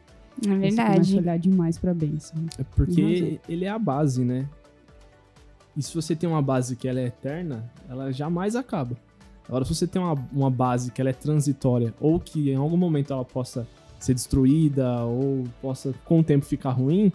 É 0.46 0.48
Aí 0.48 0.70
Você 0.70 0.76
começa 0.76 0.76
verdade. 0.76 1.16
a 1.16 1.20
olhar 1.20 1.38
demais 1.40 1.76
pra 1.76 1.92
bênção. 1.92 2.38
É 2.56 2.62
porque 2.62 3.40
ele 3.48 3.64
é 3.64 3.68
a 3.68 3.78
base, 3.80 4.24
né? 4.24 4.48
E 5.76 5.82
se 5.82 5.92
você 5.92 6.14
tem 6.14 6.28
uma 6.30 6.40
base 6.40 6.76
que 6.76 6.86
ela 6.86 7.00
é 7.00 7.06
eterna, 7.06 7.68
ela 7.88 8.12
jamais 8.12 8.54
acaba. 8.54 8.96
Agora, 9.48 9.64
se 9.64 9.74
você 9.74 9.88
tem 9.88 10.00
uma, 10.00 10.14
uma 10.32 10.48
base 10.50 10.92
que 10.92 11.00
ela 11.00 11.10
é 11.10 11.12
transitória, 11.12 11.92
ou 12.00 12.20
que 12.20 12.52
em 12.52 12.54
algum 12.54 12.76
momento 12.76 13.12
ela 13.12 13.24
possa 13.24 13.66
ser 13.98 14.14
destruída, 14.14 15.02
ou 15.02 15.42
possa 15.60 15.92
com 16.04 16.20
o 16.20 16.24
tempo 16.24 16.46
ficar 16.46 16.70
ruim, 16.70 17.12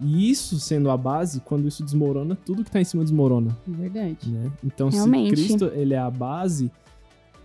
e 0.00 0.28
isso 0.28 0.58
sendo 0.58 0.90
a 0.90 0.96
base, 0.96 1.40
quando 1.42 1.68
isso 1.68 1.84
desmorona, 1.84 2.36
tudo 2.44 2.64
que 2.64 2.70
tá 2.72 2.80
em 2.80 2.84
cima 2.84 3.04
desmorona, 3.04 3.56
É 3.68 3.70
verdade. 3.70 4.28
né? 4.30 4.50
Então, 4.64 4.88
Realmente. 4.88 5.36
se 5.36 5.46
Cristo 5.46 5.66
ele 5.74 5.94
é 5.94 5.98
a 5.98 6.10
base, 6.10 6.72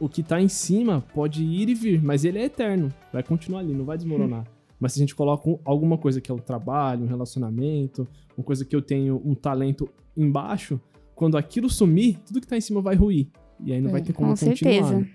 o 0.03 0.09
que 0.09 0.21
tá 0.23 0.41
em 0.41 0.47
cima 0.47 1.03
pode 1.13 1.43
ir 1.43 1.69
e 1.69 1.73
vir, 1.73 2.03
mas 2.03 2.25
ele 2.25 2.37
é 2.39 2.43
eterno, 2.45 2.89
vai 3.11 3.23
continuar 3.23 3.59
ali, 3.61 3.73
não 3.73 3.85
vai 3.85 3.97
desmoronar. 3.97 4.45
Mas 4.79 4.91
se 4.93 4.99
a 4.99 5.01
gente 5.01 5.15
coloca 5.15 5.49
um- 5.49 5.57
alguma 5.63 5.97
coisa 5.97 6.19
que 6.19 6.29
é 6.29 6.33
o 6.33 6.39
trabalho, 6.39 7.03
um 7.05 7.07
relacionamento, 7.07 8.05
uma 8.37 8.43
coisa 8.43 8.65
que 8.65 8.75
eu 8.75 8.81
tenho 8.81 9.21
um 9.23 9.33
talento 9.33 9.87
embaixo, 10.17 10.77
quando 11.15 11.37
aquilo 11.37 11.69
sumir, 11.69 12.17
tudo 12.25 12.41
que 12.41 12.47
tá 12.47 12.57
em 12.57 12.61
cima 12.61 12.81
vai 12.81 12.93
ruir. 12.93 13.29
E 13.63 13.71
aí 13.71 13.79
não 13.79 13.87
É, 13.89 13.91
vai 13.93 14.01
ter 14.01 14.11
como 14.11 14.31
com 14.33 14.45
continuar. 14.45 14.57
certeza. 14.73 14.99
né? 14.99 15.07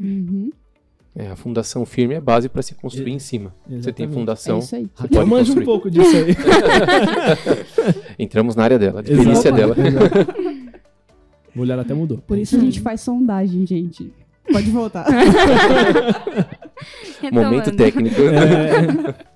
Uhum. 0.00 0.50
É, 1.14 1.26
a 1.28 1.36
fundação 1.36 1.84
firme 1.84 2.14
é 2.14 2.20
base 2.22 2.48
para 2.48 2.62
se 2.62 2.74
construir 2.74 3.10
É, 3.12 3.14
em 3.16 3.18
cima. 3.18 3.54
Você 3.64 3.68
tem 3.68 3.76
exatamente. 3.76 4.10
É 4.10 4.14
fundação, 4.14 4.58
isso 4.60 4.76
aí. 4.76 4.82
você 4.84 5.02
Raquel 5.02 5.18
pode 5.18 5.30
manja 5.30 5.42
um 5.52 5.54
construir. 5.56 5.64
pouco 5.66 5.90
disso 5.90 6.16
aí. 6.16 6.34
Entramos 8.18 8.56
na 8.56 8.64
área 8.64 8.78
dela, 8.78 9.00
a 9.00 9.02
delícia 9.02 9.50
Exato. 9.50 9.56
dela. 9.56 9.76
O 11.54 11.60
olhar 11.60 11.78
até 11.80 11.92
mudou. 11.92 12.16
Por 12.18 12.38
isso 12.38 12.56
a 12.56 12.58
gente 12.58 12.80
faz 12.80 13.02
sondagem, 13.02 13.66
gente. 13.66 14.10
Pode 14.50 14.70
voltar. 14.70 15.06
Momento 17.32 17.74
técnico. 17.76 18.20
É, 18.20 19.14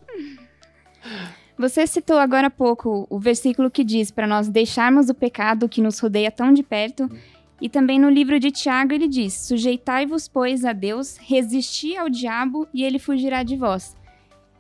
Você 1.58 1.86
citou 1.86 2.18
agora 2.18 2.48
há 2.48 2.50
pouco 2.50 3.06
o 3.08 3.18
versículo 3.18 3.70
que 3.70 3.82
diz 3.82 4.10
para 4.10 4.26
nós 4.26 4.48
deixarmos 4.48 5.08
o 5.08 5.14
pecado 5.14 5.68
que 5.68 5.80
nos 5.80 5.98
rodeia 5.98 6.30
tão 6.30 6.52
de 6.52 6.62
perto. 6.62 7.10
E 7.58 7.70
também 7.70 7.98
no 7.98 8.10
livro 8.10 8.38
de 8.38 8.50
Tiago 8.50 8.92
ele 8.92 9.08
diz: 9.08 9.32
Sujeitai-vos, 9.32 10.28
pois, 10.28 10.64
a 10.66 10.74
Deus, 10.74 11.16
resisti 11.16 11.96
ao 11.96 12.10
diabo 12.10 12.68
e 12.74 12.84
ele 12.84 12.98
fugirá 12.98 13.42
de 13.42 13.56
vós. 13.56 13.96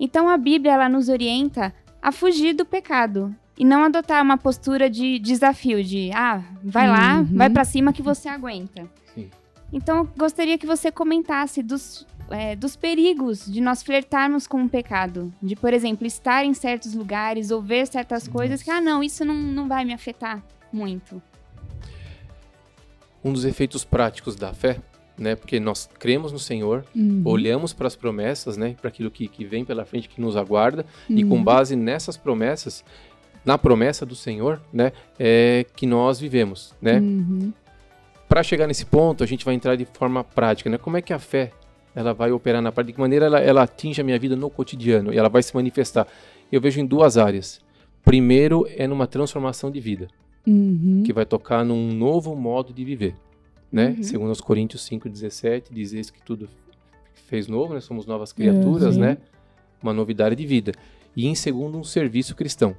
Então 0.00 0.28
a 0.28 0.38
Bíblia 0.38 0.72
ela 0.72 0.88
nos 0.88 1.10
orienta 1.10 1.74
a 2.00 2.10
fugir 2.10 2.54
do 2.54 2.64
pecado 2.64 3.34
e 3.58 3.64
não 3.64 3.84
adotar 3.84 4.22
uma 4.22 4.38
postura 4.38 4.88
de 4.88 5.18
desafio 5.18 5.84
de 5.84 6.10
ah, 6.14 6.42
vai 6.64 6.88
lá, 6.88 7.18
Uhum. 7.18 7.36
vai 7.36 7.50
para 7.50 7.64
cima 7.64 7.92
que 7.92 8.00
você 8.02 8.28
aguenta. 8.28 8.88
Sim. 9.14 9.28
Então 9.76 9.98
eu 9.98 10.08
gostaria 10.16 10.56
que 10.56 10.66
você 10.66 10.90
comentasse 10.90 11.62
dos 11.62 12.06
é, 12.30 12.56
dos 12.56 12.74
perigos 12.74 13.44
de 13.46 13.60
nós 13.60 13.82
flertarmos 13.84 14.46
com 14.48 14.64
o 14.64 14.68
pecado. 14.68 15.32
De, 15.40 15.54
por 15.54 15.72
exemplo, 15.72 16.04
estar 16.06 16.44
em 16.44 16.54
certos 16.54 16.92
lugares 16.94 17.52
ou 17.52 17.62
ver 17.62 17.86
certas 17.86 18.26
coisas 18.26 18.62
que, 18.64 18.70
ah, 18.70 18.80
não, 18.80 19.00
isso 19.00 19.24
não, 19.24 19.34
não 19.34 19.68
vai 19.68 19.84
me 19.84 19.92
afetar 19.92 20.42
muito. 20.72 21.22
Um 23.24 23.32
dos 23.32 23.44
efeitos 23.44 23.84
práticos 23.84 24.34
da 24.34 24.52
fé, 24.52 24.80
né? 25.16 25.36
Porque 25.36 25.60
nós 25.60 25.88
cremos 26.00 26.32
no 26.32 26.38
Senhor, 26.38 26.84
Uhum. 26.96 27.22
olhamos 27.24 27.72
para 27.72 27.86
as 27.86 27.94
promessas, 27.94 28.56
né? 28.56 28.74
Para 28.80 28.88
aquilo 28.88 29.10
que, 29.10 29.28
que 29.28 29.44
vem 29.44 29.64
pela 29.64 29.84
frente, 29.84 30.08
que 30.08 30.20
nos 30.20 30.36
aguarda, 30.36 30.84
e 31.08 31.22
Uhum. 31.22 31.28
com 31.30 31.44
base 31.44 31.76
nessas 31.76 32.16
promessas, 32.16 32.82
na 33.44 33.56
promessa 33.56 34.04
do 34.04 34.16
Senhor, 34.16 34.60
né? 34.72 34.90
É 35.16 35.64
que 35.76 35.86
nós 35.86 36.18
vivemos, 36.18 36.74
né? 36.82 36.98
Uhum. 36.98 37.52
Para 38.28 38.42
chegar 38.42 38.66
nesse 38.66 38.84
ponto, 38.84 39.22
a 39.22 39.26
gente 39.26 39.44
vai 39.44 39.54
entrar 39.54 39.76
de 39.76 39.84
forma 39.84 40.24
prática, 40.24 40.68
né? 40.68 40.78
Como 40.78 40.96
é 40.96 41.02
que 41.02 41.12
a 41.12 41.18
fé 41.18 41.52
ela 41.94 42.12
vai 42.12 42.32
operar 42.32 42.60
na 42.60 42.72
prática? 42.72 42.92
De 42.92 42.94
que 42.94 43.00
maneira 43.00 43.26
ela, 43.26 43.40
ela 43.40 43.62
atinge 43.62 44.00
a 44.00 44.04
minha 44.04 44.18
vida 44.18 44.34
no 44.36 44.50
cotidiano 44.50 45.12
e 45.12 45.18
ela 45.18 45.28
vai 45.28 45.42
se 45.42 45.54
manifestar? 45.54 46.06
Eu 46.50 46.60
vejo 46.60 46.80
em 46.80 46.86
duas 46.86 47.16
áreas. 47.16 47.60
Primeiro 48.04 48.66
é 48.76 48.86
numa 48.86 49.06
transformação 49.06 49.70
de 49.70 49.80
vida, 49.80 50.08
Uhum. 50.46 51.02
que 51.04 51.12
vai 51.12 51.26
tocar 51.26 51.64
num 51.64 51.92
novo 51.92 52.36
modo 52.36 52.72
de 52.72 52.84
viver, 52.84 53.14
né? 53.70 53.94
Uhum. 53.96 54.02
Segundo 54.02 54.30
os 54.30 54.40
Coríntios 54.40 54.82
5:17 54.88 55.72
diz 55.72 55.92
isso 55.92 56.12
que 56.12 56.22
tudo 56.22 56.48
fez 57.26 57.48
novo, 57.48 57.74
né? 57.74 57.80
Somos 57.80 58.06
novas 58.06 58.32
criaturas, 58.32 58.94
sim. 58.94 59.00
né? 59.00 59.18
Uma 59.82 59.92
novidade 59.92 60.36
de 60.36 60.46
vida. 60.46 60.72
E 61.16 61.26
em 61.26 61.34
segundo 61.34 61.76
um 61.78 61.82
serviço 61.84 62.34
cristão, 62.36 62.76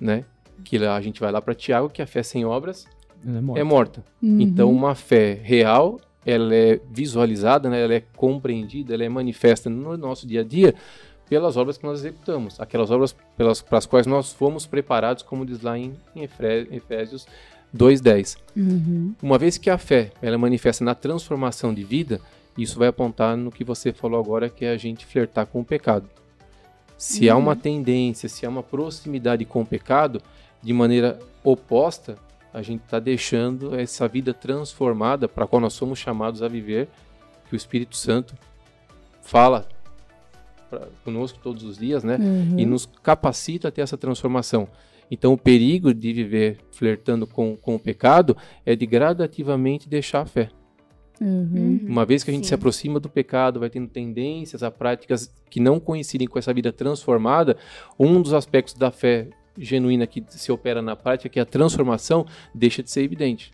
né? 0.00 0.24
Que 0.64 0.78
lá 0.78 0.94
a 0.96 1.00
gente 1.00 1.18
vai 1.18 1.32
lá 1.32 1.40
para 1.42 1.54
Tiago, 1.54 1.88
que 1.88 2.00
a 2.02 2.06
fé 2.06 2.22
sem 2.22 2.44
obras 2.44 2.86
é 3.26 3.40
morta. 3.40 3.60
é 3.60 3.64
morta. 3.64 4.04
Uhum. 4.22 4.40
Então, 4.40 4.70
uma 4.70 4.94
fé 4.94 5.38
real, 5.42 6.00
ela 6.24 6.54
é 6.54 6.80
visualizada, 6.90 7.68
né? 7.70 7.82
ela 7.82 7.94
é 7.94 8.02
compreendida, 8.16 8.94
ela 8.94 9.04
é 9.04 9.08
manifesta 9.08 9.68
no 9.70 9.96
nosso 9.96 10.26
dia 10.26 10.40
a 10.40 10.44
dia 10.44 10.74
pelas 11.28 11.56
obras 11.58 11.76
que 11.76 11.84
nós 11.84 12.00
executamos, 12.00 12.58
aquelas 12.58 12.90
obras 12.90 13.14
pelas 13.36 13.60
para 13.60 13.76
as 13.78 13.84
quais 13.86 14.06
nós 14.06 14.32
fomos 14.32 14.64
preparados, 14.66 15.22
como 15.22 15.44
diz 15.44 15.60
lá 15.60 15.78
em, 15.78 15.92
em 16.16 16.22
Efé- 16.22 16.66
Efésios 16.70 17.26
2:10. 17.76 18.36
Uhum. 18.56 19.14
Uma 19.22 19.36
vez 19.36 19.58
que 19.58 19.68
a 19.68 19.76
fé 19.76 20.10
ela 20.22 20.36
é 20.36 20.38
manifesta 20.38 20.82
na 20.82 20.94
transformação 20.94 21.74
de 21.74 21.84
vida, 21.84 22.18
isso 22.56 22.78
vai 22.78 22.88
apontar 22.88 23.36
no 23.36 23.50
que 23.50 23.62
você 23.62 23.92
falou 23.92 24.18
agora, 24.18 24.48
que 24.48 24.64
é 24.64 24.70
a 24.70 24.76
gente 24.78 25.04
flertar 25.04 25.46
com 25.46 25.60
o 25.60 25.64
pecado. 25.64 26.08
Se 26.96 27.28
há 27.28 27.36
uma 27.36 27.54
tendência, 27.54 28.28
se 28.28 28.44
há 28.44 28.48
uma 28.48 28.62
proximidade 28.62 29.44
com 29.44 29.60
o 29.60 29.66
pecado, 29.66 30.20
de 30.62 30.72
maneira 30.72 31.18
oposta, 31.44 32.16
a 32.52 32.62
gente 32.62 32.82
está 32.82 32.98
deixando 32.98 33.74
essa 33.74 34.08
vida 34.08 34.32
transformada 34.32 35.28
para 35.28 35.44
a 35.44 35.46
qual 35.46 35.60
nós 35.60 35.74
somos 35.74 35.98
chamados 35.98 36.42
a 36.42 36.48
viver, 36.48 36.88
que 37.48 37.54
o 37.54 37.56
Espírito 37.56 37.96
Santo 37.96 38.34
fala 39.22 39.68
pra, 40.70 40.88
conosco 41.04 41.38
todos 41.42 41.62
os 41.64 41.78
dias, 41.78 42.02
né? 42.04 42.16
Uhum. 42.16 42.58
e 42.58 42.66
nos 42.66 42.86
capacita 43.02 43.68
a 43.68 43.70
ter 43.70 43.82
essa 43.82 43.96
transformação. 43.96 44.68
Então, 45.10 45.32
o 45.32 45.38
perigo 45.38 45.94
de 45.94 46.12
viver 46.12 46.58
flertando 46.70 47.26
com, 47.26 47.56
com 47.56 47.74
o 47.74 47.78
pecado 47.78 48.36
é 48.64 48.76
de 48.76 48.86
gradativamente 48.86 49.88
deixar 49.88 50.20
a 50.20 50.26
fé. 50.26 50.50
Uhum. 51.20 51.80
Uma 51.88 52.04
vez 52.04 52.22
que 52.22 52.30
a 52.30 52.34
gente 52.34 52.44
Sim. 52.44 52.48
se 52.48 52.54
aproxima 52.54 53.00
do 53.00 53.08
pecado, 53.08 53.58
vai 53.58 53.70
tendo 53.70 53.88
tendências 53.88 54.62
a 54.62 54.70
práticas 54.70 55.32
que 55.50 55.60
não 55.60 55.80
coincidem 55.80 56.28
com 56.28 56.38
essa 56.38 56.52
vida 56.52 56.72
transformada, 56.72 57.56
um 57.98 58.20
dos 58.22 58.32
aspectos 58.32 58.74
da 58.74 58.90
fé 58.90 59.28
genuína 59.58 60.06
que 60.06 60.24
se 60.28 60.50
opera 60.52 60.80
na 60.80 60.96
prática, 60.96 61.28
que 61.28 61.40
a 61.40 61.44
transformação, 61.44 62.26
deixa 62.54 62.82
de 62.82 62.90
ser 62.90 63.02
evidente. 63.02 63.52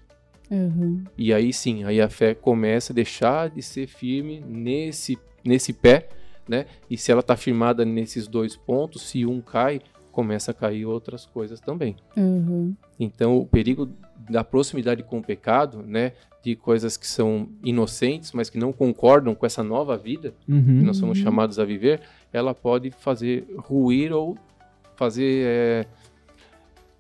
Uhum. 0.51 1.05
E 1.17 1.33
aí 1.33 1.53
sim, 1.53 1.85
aí 1.85 2.01
a 2.01 2.09
fé 2.09 2.35
começa 2.35 2.93
a 2.93 2.95
deixar 2.95 3.51
de 3.51 3.63
ser 3.63 3.87
firme 3.87 4.45
nesse, 4.47 5.19
nesse 5.45 5.73
pé, 5.73 6.09
né? 6.49 6.67
E 6.91 6.97
se 6.99 7.11
ela 7.11 7.21
está 7.21 7.37
firmada 7.37 7.85
nesses 7.85 8.29
dois 8.29 8.55
pontos, 8.57 9.03
se 9.03 9.25
um 9.25 9.41
cai, 9.41 9.81
começa 10.13 10.51
a 10.53 10.55
cair 10.55 10.87
outras 10.87 11.27
coisas 11.27 11.61
também. 11.61 11.97
Uhum. 12.17 12.75
Então, 13.01 13.39
o 13.39 13.47
perigo 13.47 13.89
da 14.31 14.45
proximidade 14.45 15.03
com 15.03 15.19
o 15.19 15.23
pecado, 15.23 15.83
né, 15.83 16.13
de 16.43 16.55
coisas 16.55 16.97
que 16.97 17.07
são 17.07 17.49
inocentes, 17.65 18.33
mas 18.33 18.49
que 18.49 18.59
não 18.59 18.73
concordam 18.73 19.35
com 19.35 19.45
essa 19.45 19.63
nova 19.63 19.97
vida 19.97 20.35
Uhum. 20.49 20.63
que 20.63 20.85
nós 20.85 20.99
somos 20.99 21.19
chamados 21.19 21.59
a 21.59 21.65
viver, 21.65 22.01
ela 22.33 22.55
pode 22.55 22.91
fazer 22.91 23.47
ruir 23.57 24.13
ou 24.13 24.37
fazer 24.97 25.45
é, 25.47 25.87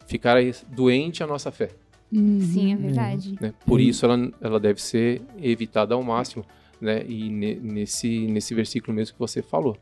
ficar 0.06 0.36
doente 0.68 1.22
a 1.22 1.26
nossa 1.26 1.50
fé. 1.50 1.70
Uhum. 2.12 2.40
Sim, 2.40 2.72
é 2.72 2.76
verdade. 2.76 3.34
né? 3.40 3.52
Por 3.66 3.80
isso 3.80 4.04
ela, 4.06 4.30
ela 4.40 4.60
deve 4.60 4.80
ser 4.80 5.22
evitada 5.40 5.94
ao 5.94 6.02
máximo, 6.02 6.44
né? 6.80 7.04
E 7.06 7.28
ne- 7.28 7.54
nesse 7.56 8.26
nesse 8.26 8.54
versículo 8.54 8.94
mesmo 8.94 9.14
que 9.14 9.18
você 9.18 9.42
falou, 9.42 9.76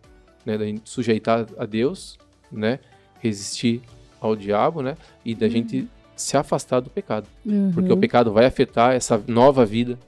né? 0.46 0.56
Da 0.56 0.64
gente 0.64 0.88
sujeitar 0.88 1.46
a 1.58 1.66
Deus, 1.66 2.18
né? 2.50 2.78
Resistir 3.20 3.82
ao 4.20 4.34
diabo, 4.36 4.82
né? 4.82 4.96
E 5.24 5.34
da 5.34 5.48
gente 5.48 5.88
se 6.16 6.36
afastar 6.36 6.80
do 6.80 6.88
pecado, 6.88 7.26
porque 7.74 7.90
o 7.90 7.94
Uhum. 7.94 8.00
pecado 8.00 8.32
vai 8.32 8.44
afetar 8.46 8.94
essa 8.94 9.20
nova 9.26 9.66
vida 9.66 9.98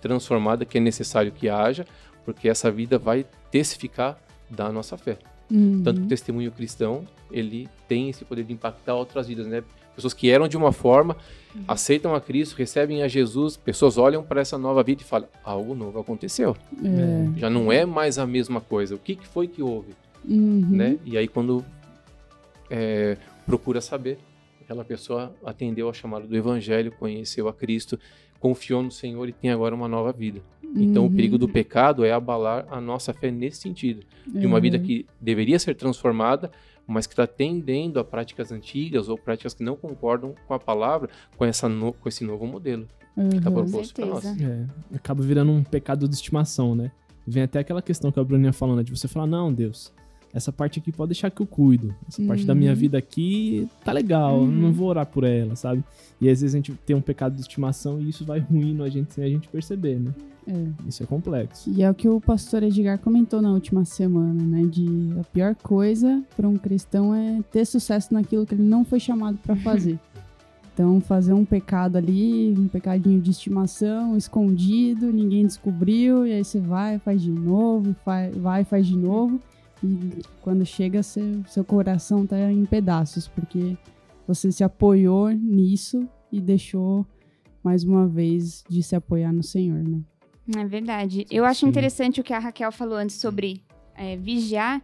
transformada 0.00 0.64
que 0.64 0.78
é 0.78 0.80
necessário 0.80 1.32
que 1.32 1.48
haja, 1.48 1.84
porque 2.24 2.48
essa 2.48 2.70
vida 2.70 2.98
vai 2.98 3.26
testificar 3.50 4.18
da 4.48 4.70
nossa 4.70 4.96
fé. 4.96 5.18
Uhum. 5.50 5.82
Tanto 5.82 6.00
que 6.00 6.06
o 6.06 6.08
testemunho 6.08 6.52
cristão, 6.52 7.06
ele 7.30 7.68
tem 7.86 8.10
esse 8.10 8.24
poder 8.24 8.44
de 8.44 8.52
impactar 8.52 8.94
outras 8.94 9.26
vidas, 9.26 9.46
né? 9.46 9.62
Pessoas 9.94 10.14
que 10.14 10.30
eram 10.30 10.46
de 10.46 10.56
uma 10.56 10.70
forma, 10.70 11.16
aceitam 11.66 12.14
a 12.14 12.20
Cristo, 12.20 12.54
recebem 12.56 13.02
a 13.02 13.08
Jesus, 13.08 13.56
pessoas 13.56 13.98
olham 13.98 14.22
para 14.22 14.40
essa 14.40 14.56
nova 14.56 14.80
vida 14.82 15.02
e 15.02 15.04
falam, 15.04 15.28
algo 15.42 15.74
novo 15.74 15.98
aconteceu. 15.98 16.56
É. 16.84 17.38
Já 17.38 17.50
não 17.50 17.72
é 17.72 17.84
mais 17.84 18.16
a 18.16 18.24
mesma 18.24 18.60
coisa. 18.60 18.94
O 18.94 18.98
que, 18.98 19.16
que 19.16 19.26
foi 19.26 19.48
que 19.48 19.60
houve? 19.60 19.92
Uhum. 20.24 20.68
Né? 20.70 20.98
E 21.04 21.18
aí 21.18 21.26
quando 21.26 21.64
é, 22.70 23.16
procura 23.44 23.80
saber, 23.80 24.18
aquela 24.62 24.84
pessoa 24.84 25.34
atendeu 25.44 25.88
ao 25.88 25.94
chamado 25.94 26.28
do 26.28 26.36
Evangelho, 26.36 26.92
conheceu 26.92 27.48
a 27.48 27.52
Cristo, 27.52 27.98
confiou 28.38 28.82
no 28.82 28.92
Senhor 28.92 29.28
e 29.28 29.32
tem 29.32 29.50
agora 29.50 29.74
uma 29.74 29.88
nova 29.88 30.12
vida. 30.12 30.40
Então 30.74 31.04
o 31.04 31.06
Uhum. 31.08 31.14
perigo 31.14 31.38
do 31.38 31.48
pecado 31.48 32.04
é 32.04 32.12
abalar 32.12 32.66
a 32.70 32.80
nossa 32.80 33.12
fé 33.14 33.30
nesse 33.30 33.60
sentido 33.62 34.04
de 34.26 34.46
uma 34.46 34.60
vida 34.60 34.76
Uhum. 34.76 34.82
que 34.84 35.06
deveria 35.20 35.58
ser 35.58 35.74
transformada, 35.74 36.50
mas 36.86 37.06
que 37.06 37.12
está 37.14 37.26
tendendo 37.26 37.98
a 37.98 38.04
práticas 38.04 38.52
antigas 38.52 39.08
ou 39.08 39.16
práticas 39.18 39.54
que 39.54 39.62
não 39.62 39.76
concordam 39.76 40.34
com 40.46 40.54
a 40.54 40.58
palavra, 40.58 41.08
com, 41.36 41.44
essa 41.44 41.68
no- 41.68 41.92
com 41.92 42.08
esse 42.08 42.22
novo 42.24 42.46
modelo 42.46 42.86
que 43.30 43.36
está 43.38 43.48
Uhum. 43.50 43.56
proposto 43.56 43.94
para 43.94 44.06
nós. 44.06 44.24
É, 44.24 44.66
acaba 44.94 45.22
virando 45.22 45.50
um 45.52 45.62
pecado 45.64 46.06
de 46.08 46.14
estimação, 46.14 46.74
né? 46.74 46.92
Vem 47.26 47.42
até 47.42 47.58
aquela 47.58 47.82
questão 47.82 48.10
que 48.12 48.18
a 48.20 48.24
Bruninha 48.24 48.52
falando, 48.52 48.78
né? 48.78 48.84
de 48.84 48.90
você 48.90 49.06
falar, 49.08 49.26
não, 49.26 49.52
Deus, 49.52 49.92
essa 50.32 50.52
parte 50.52 50.78
aqui 50.78 50.92
pode 50.92 51.10
deixar 51.10 51.30
que 51.30 51.40
eu 51.40 51.46
cuido. 51.46 51.94
Essa 52.08 52.22
parte 52.22 52.44
da 52.44 52.54
minha 52.54 52.72
Uhum. 52.72 52.76
vida 52.76 52.98
aqui 52.98 53.68
tá 53.84 53.92
legal, 53.92 54.40
Uhum. 54.40 54.46
não 54.50 54.72
vou 54.72 54.88
orar 54.88 55.06
por 55.06 55.24
ela, 55.24 55.56
sabe? 55.56 55.82
E 56.20 56.28
às 56.28 56.40
vezes 56.40 56.54
a 56.54 56.58
gente 56.58 56.72
tem 56.86 56.94
um 56.96 57.00
pecado 57.00 57.34
de 57.34 57.40
estimação 57.40 58.00
e 58.00 58.08
isso 58.08 58.24
vai 58.24 58.38
ruindo 58.40 58.82
a 58.82 58.88
gente 58.88 59.12
sem 59.14 59.24
a 59.24 59.28
gente 59.28 59.48
perceber, 59.48 59.98
né? 59.98 60.12
É. 60.46 60.88
Isso 60.88 61.02
é 61.02 61.06
complexo. 61.06 61.70
E 61.70 61.82
é 61.82 61.90
o 61.90 61.94
que 61.94 62.08
o 62.08 62.20
pastor 62.20 62.62
Edgar 62.62 62.98
comentou 62.98 63.42
na 63.42 63.52
última 63.52 63.84
semana, 63.84 64.42
né? 64.42 64.62
De 64.64 64.86
a 65.20 65.24
pior 65.24 65.54
coisa 65.54 66.22
para 66.36 66.48
um 66.48 66.56
cristão 66.56 67.14
é 67.14 67.40
ter 67.52 67.66
sucesso 67.66 68.14
naquilo 68.14 68.46
que 68.46 68.54
ele 68.54 68.62
não 68.62 68.82
foi 68.84 68.98
chamado 69.00 69.38
para 69.38 69.54
fazer. 69.56 69.98
Então, 70.74 71.00
fazer 71.00 71.32
um 71.32 71.44
pecado 71.44 71.96
ali, 71.96 72.54
um 72.56 72.68
pecadinho 72.68 73.20
de 73.20 73.32
estimação, 73.32 74.16
escondido, 74.16 75.12
ninguém 75.12 75.44
descobriu, 75.44 76.24
e 76.24 76.32
aí 76.32 76.44
você 76.44 76.60
vai, 76.60 77.00
faz 77.00 77.20
de 77.20 77.32
novo, 77.32 77.96
vai, 78.06 78.30
vai 78.30 78.62
faz 78.62 78.86
de 78.86 78.96
novo, 78.96 79.40
e 79.82 80.22
quando 80.42 80.64
chega, 80.64 81.02
seu, 81.02 81.44
seu 81.46 81.64
coração 81.64 82.26
tá 82.26 82.38
em 82.50 82.64
pedaços, 82.64 83.28
porque 83.28 83.76
você 84.26 84.50
se 84.50 84.64
apoiou 84.64 85.30
nisso 85.30 86.08
e 86.30 86.40
deixou, 86.40 87.06
mais 87.62 87.84
uma 87.84 88.06
vez, 88.06 88.64
de 88.68 88.82
se 88.82 88.94
apoiar 88.94 89.32
no 89.32 89.42
Senhor, 89.42 89.82
né? 89.82 90.00
É 90.56 90.64
verdade. 90.64 91.26
Eu 91.30 91.44
acho 91.44 91.60
Sim. 91.60 91.68
interessante 91.68 92.20
o 92.20 92.24
que 92.24 92.32
a 92.32 92.38
Raquel 92.38 92.72
falou 92.72 92.96
antes 92.96 93.16
sobre 93.16 93.62
é, 93.94 94.16
vigiar, 94.16 94.82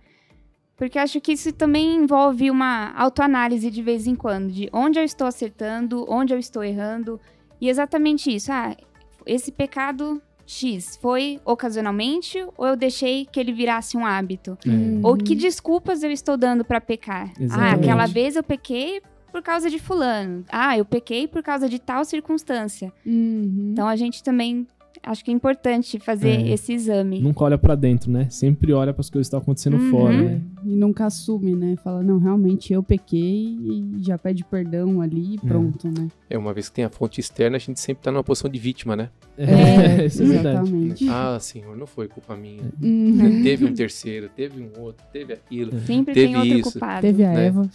porque 0.76 0.98
acho 0.98 1.20
que 1.20 1.32
isso 1.32 1.52
também 1.52 1.96
envolve 1.96 2.50
uma 2.50 2.92
autoanálise 2.94 3.70
de 3.70 3.82
vez 3.82 4.06
em 4.06 4.14
quando, 4.14 4.50
de 4.50 4.68
onde 4.72 4.98
eu 4.98 5.04
estou 5.04 5.26
acertando, 5.26 6.04
onde 6.08 6.34
eu 6.34 6.38
estou 6.38 6.62
errando. 6.62 7.20
E 7.60 7.68
exatamente 7.68 8.34
isso. 8.34 8.50
Ah, 8.52 8.76
esse 9.24 9.52
pecado 9.52 10.20
X 10.46 10.96
foi 11.00 11.40
ocasionalmente 11.44 12.44
ou 12.56 12.66
eu 12.66 12.76
deixei 12.76 13.26
que 13.26 13.40
ele 13.40 13.52
virasse 13.52 13.96
um 13.96 14.04
hábito? 14.04 14.58
É. 14.66 15.06
Ou 15.06 15.16
que 15.16 15.34
desculpas 15.34 16.02
eu 16.02 16.10
estou 16.10 16.36
dando 16.36 16.64
para 16.64 16.80
pecar? 16.80 17.28
Ah, 17.28 17.42
Exatamente. 17.42 17.74
aquela 17.80 18.06
vez 18.06 18.36
eu 18.36 18.42
pequei 18.42 19.00
por 19.32 19.42
causa 19.42 19.68
de 19.68 19.78
fulano. 19.78 20.44
Ah, 20.48 20.78
eu 20.78 20.84
pequei 20.84 21.26
por 21.26 21.42
causa 21.42 21.68
de 21.68 21.78
tal 21.78 22.04
circunstância. 22.04 22.92
Uhum. 23.04 23.70
Então 23.72 23.88
a 23.88 23.96
gente 23.96 24.22
também 24.22 24.66
acho 25.06 25.24
que 25.24 25.30
é 25.30 25.34
importante 25.34 25.98
fazer 25.98 26.30
É. 26.30 26.48
esse 26.52 26.72
exame. 26.72 27.20
Nunca 27.20 27.44
olha 27.44 27.58
pra 27.58 27.74
dentro, 27.74 28.10
né? 28.10 28.26
Sempre 28.30 28.72
olha 28.72 28.92
para 28.92 29.00
as 29.00 29.10
coisas 29.10 29.26
que 29.26 29.28
estão 29.36 29.40
acontecendo 29.40 29.76
Uhum. 29.76 29.90
fora, 29.90 30.14
É, 30.14 30.22
né? 30.22 30.40
e 30.64 30.74
nunca 30.76 31.06
assume, 31.06 31.54
né? 31.54 31.76
Fala, 31.82 32.02
não, 32.02 32.18
realmente 32.18 32.72
eu 32.72 32.82
pequei 32.82 33.56
e 33.60 33.94
já 34.00 34.16
pede 34.18 34.44
perdão 34.44 35.00
ali 35.00 35.34
e 35.34 35.38
pronto, 35.38 35.88
né? 35.88 36.08
É 36.28 36.36
uma 36.38 36.52
vez 36.52 36.68
que 36.68 36.74
tem 36.76 36.84
a 36.84 36.90
fonte 36.90 37.20
externa, 37.20 37.56
a 37.56 37.60
gente 37.60 37.78
sempre 37.80 38.00
está 38.00 38.10
numa 38.10 38.24
posição 38.24 38.50
de 38.50 38.58
vítima, 38.58 38.96
né? 38.96 39.10
É, 39.36 39.44
isso 40.06 40.22
é 40.22 40.26
verdade. 40.26 40.58
exatamente. 40.68 41.08
Ah, 41.08 41.38
Senhor, 41.40 41.76
não 41.76 41.86
foi 41.86 42.06
culpa 42.08 42.36
minha. 42.36 42.62
Uhum. 42.80 43.42
Teve 43.42 43.64
um 43.64 43.74
terceiro, 43.74 44.28
teve 44.34 44.60
um 44.62 44.80
outro, 44.82 45.04
teve 45.12 45.32
aquilo. 45.32 45.78
Sempre 45.80 46.14
Teve 46.14 46.26
tem 46.28 46.36
outro 46.36 46.58
isso. 46.58 46.72
culpado. 46.72 47.00
Teve 47.02 47.24
a 47.24 47.32
né? 47.32 47.46
Eva. 47.46 47.70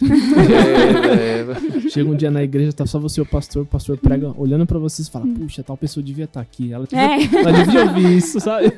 É, 1.10 1.40
é, 1.86 1.90
Chega 1.90 2.10
um 2.10 2.14
dia 2.14 2.30
na 2.30 2.42
igreja, 2.42 2.72
tá 2.72 2.86
só 2.86 2.98
você 2.98 3.20
e 3.20 3.22
o 3.22 3.26
pastor, 3.26 3.62
o 3.62 3.66
pastor 3.66 3.96
prega 3.98 4.32
olhando 4.36 4.66
pra 4.66 4.78
vocês 4.78 5.08
e 5.08 5.10
fala, 5.10 5.26
puxa, 5.26 5.62
tal 5.62 5.76
pessoa 5.76 6.02
devia 6.02 6.24
estar 6.24 6.40
aqui. 6.40 6.72
Ela 6.72 6.84
devia, 6.86 7.00
É, 7.16 7.19
ela 7.36 7.52
devia 7.52 7.84
ouvir 7.84 8.16
isso, 8.16 8.40
sabe? 8.40 8.72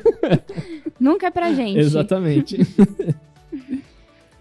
nunca 0.99 1.27
é 1.27 1.31
pra 1.31 1.53
gente. 1.53 1.79
Exatamente. 1.79 2.59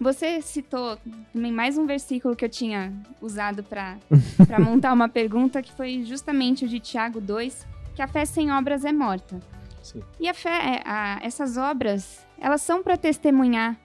Você 0.00 0.42
citou 0.42 0.98
também 1.32 1.52
mais 1.52 1.78
um 1.78 1.86
versículo 1.86 2.34
que 2.34 2.44
eu 2.44 2.48
tinha 2.48 2.92
usado 3.20 3.62
pra 3.62 3.96
pra 4.48 4.58
montar 4.58 4.92
uma 4.92 5.08
pergunta, 5.08 5.62
que 5.62 5.72
foi 5.72 6.02
justamente 6.04 6.64
o 6.64 6.68
de 6.68 6.80
Tiago 6.80 7.20
2, 7.20 7.64
que 7.94 8.02
a 8.02 8.08
fé 8.08 8.24
sem 8.24 8.50
obras 8.52 8.84
é 8.84 8.92
morta. 8.92 9.38
sim. 9.80 10.02
E 10.18 10.28
a 10.28 10.34
fé, 10.34 10.82
a- 10.84 11.20
essas 11.22 11.56
obras, 11.56 12.26
elas 12.40 12.62
são 12.62 12.82
para 12.82 12.96
testemunhar 12.96 13.76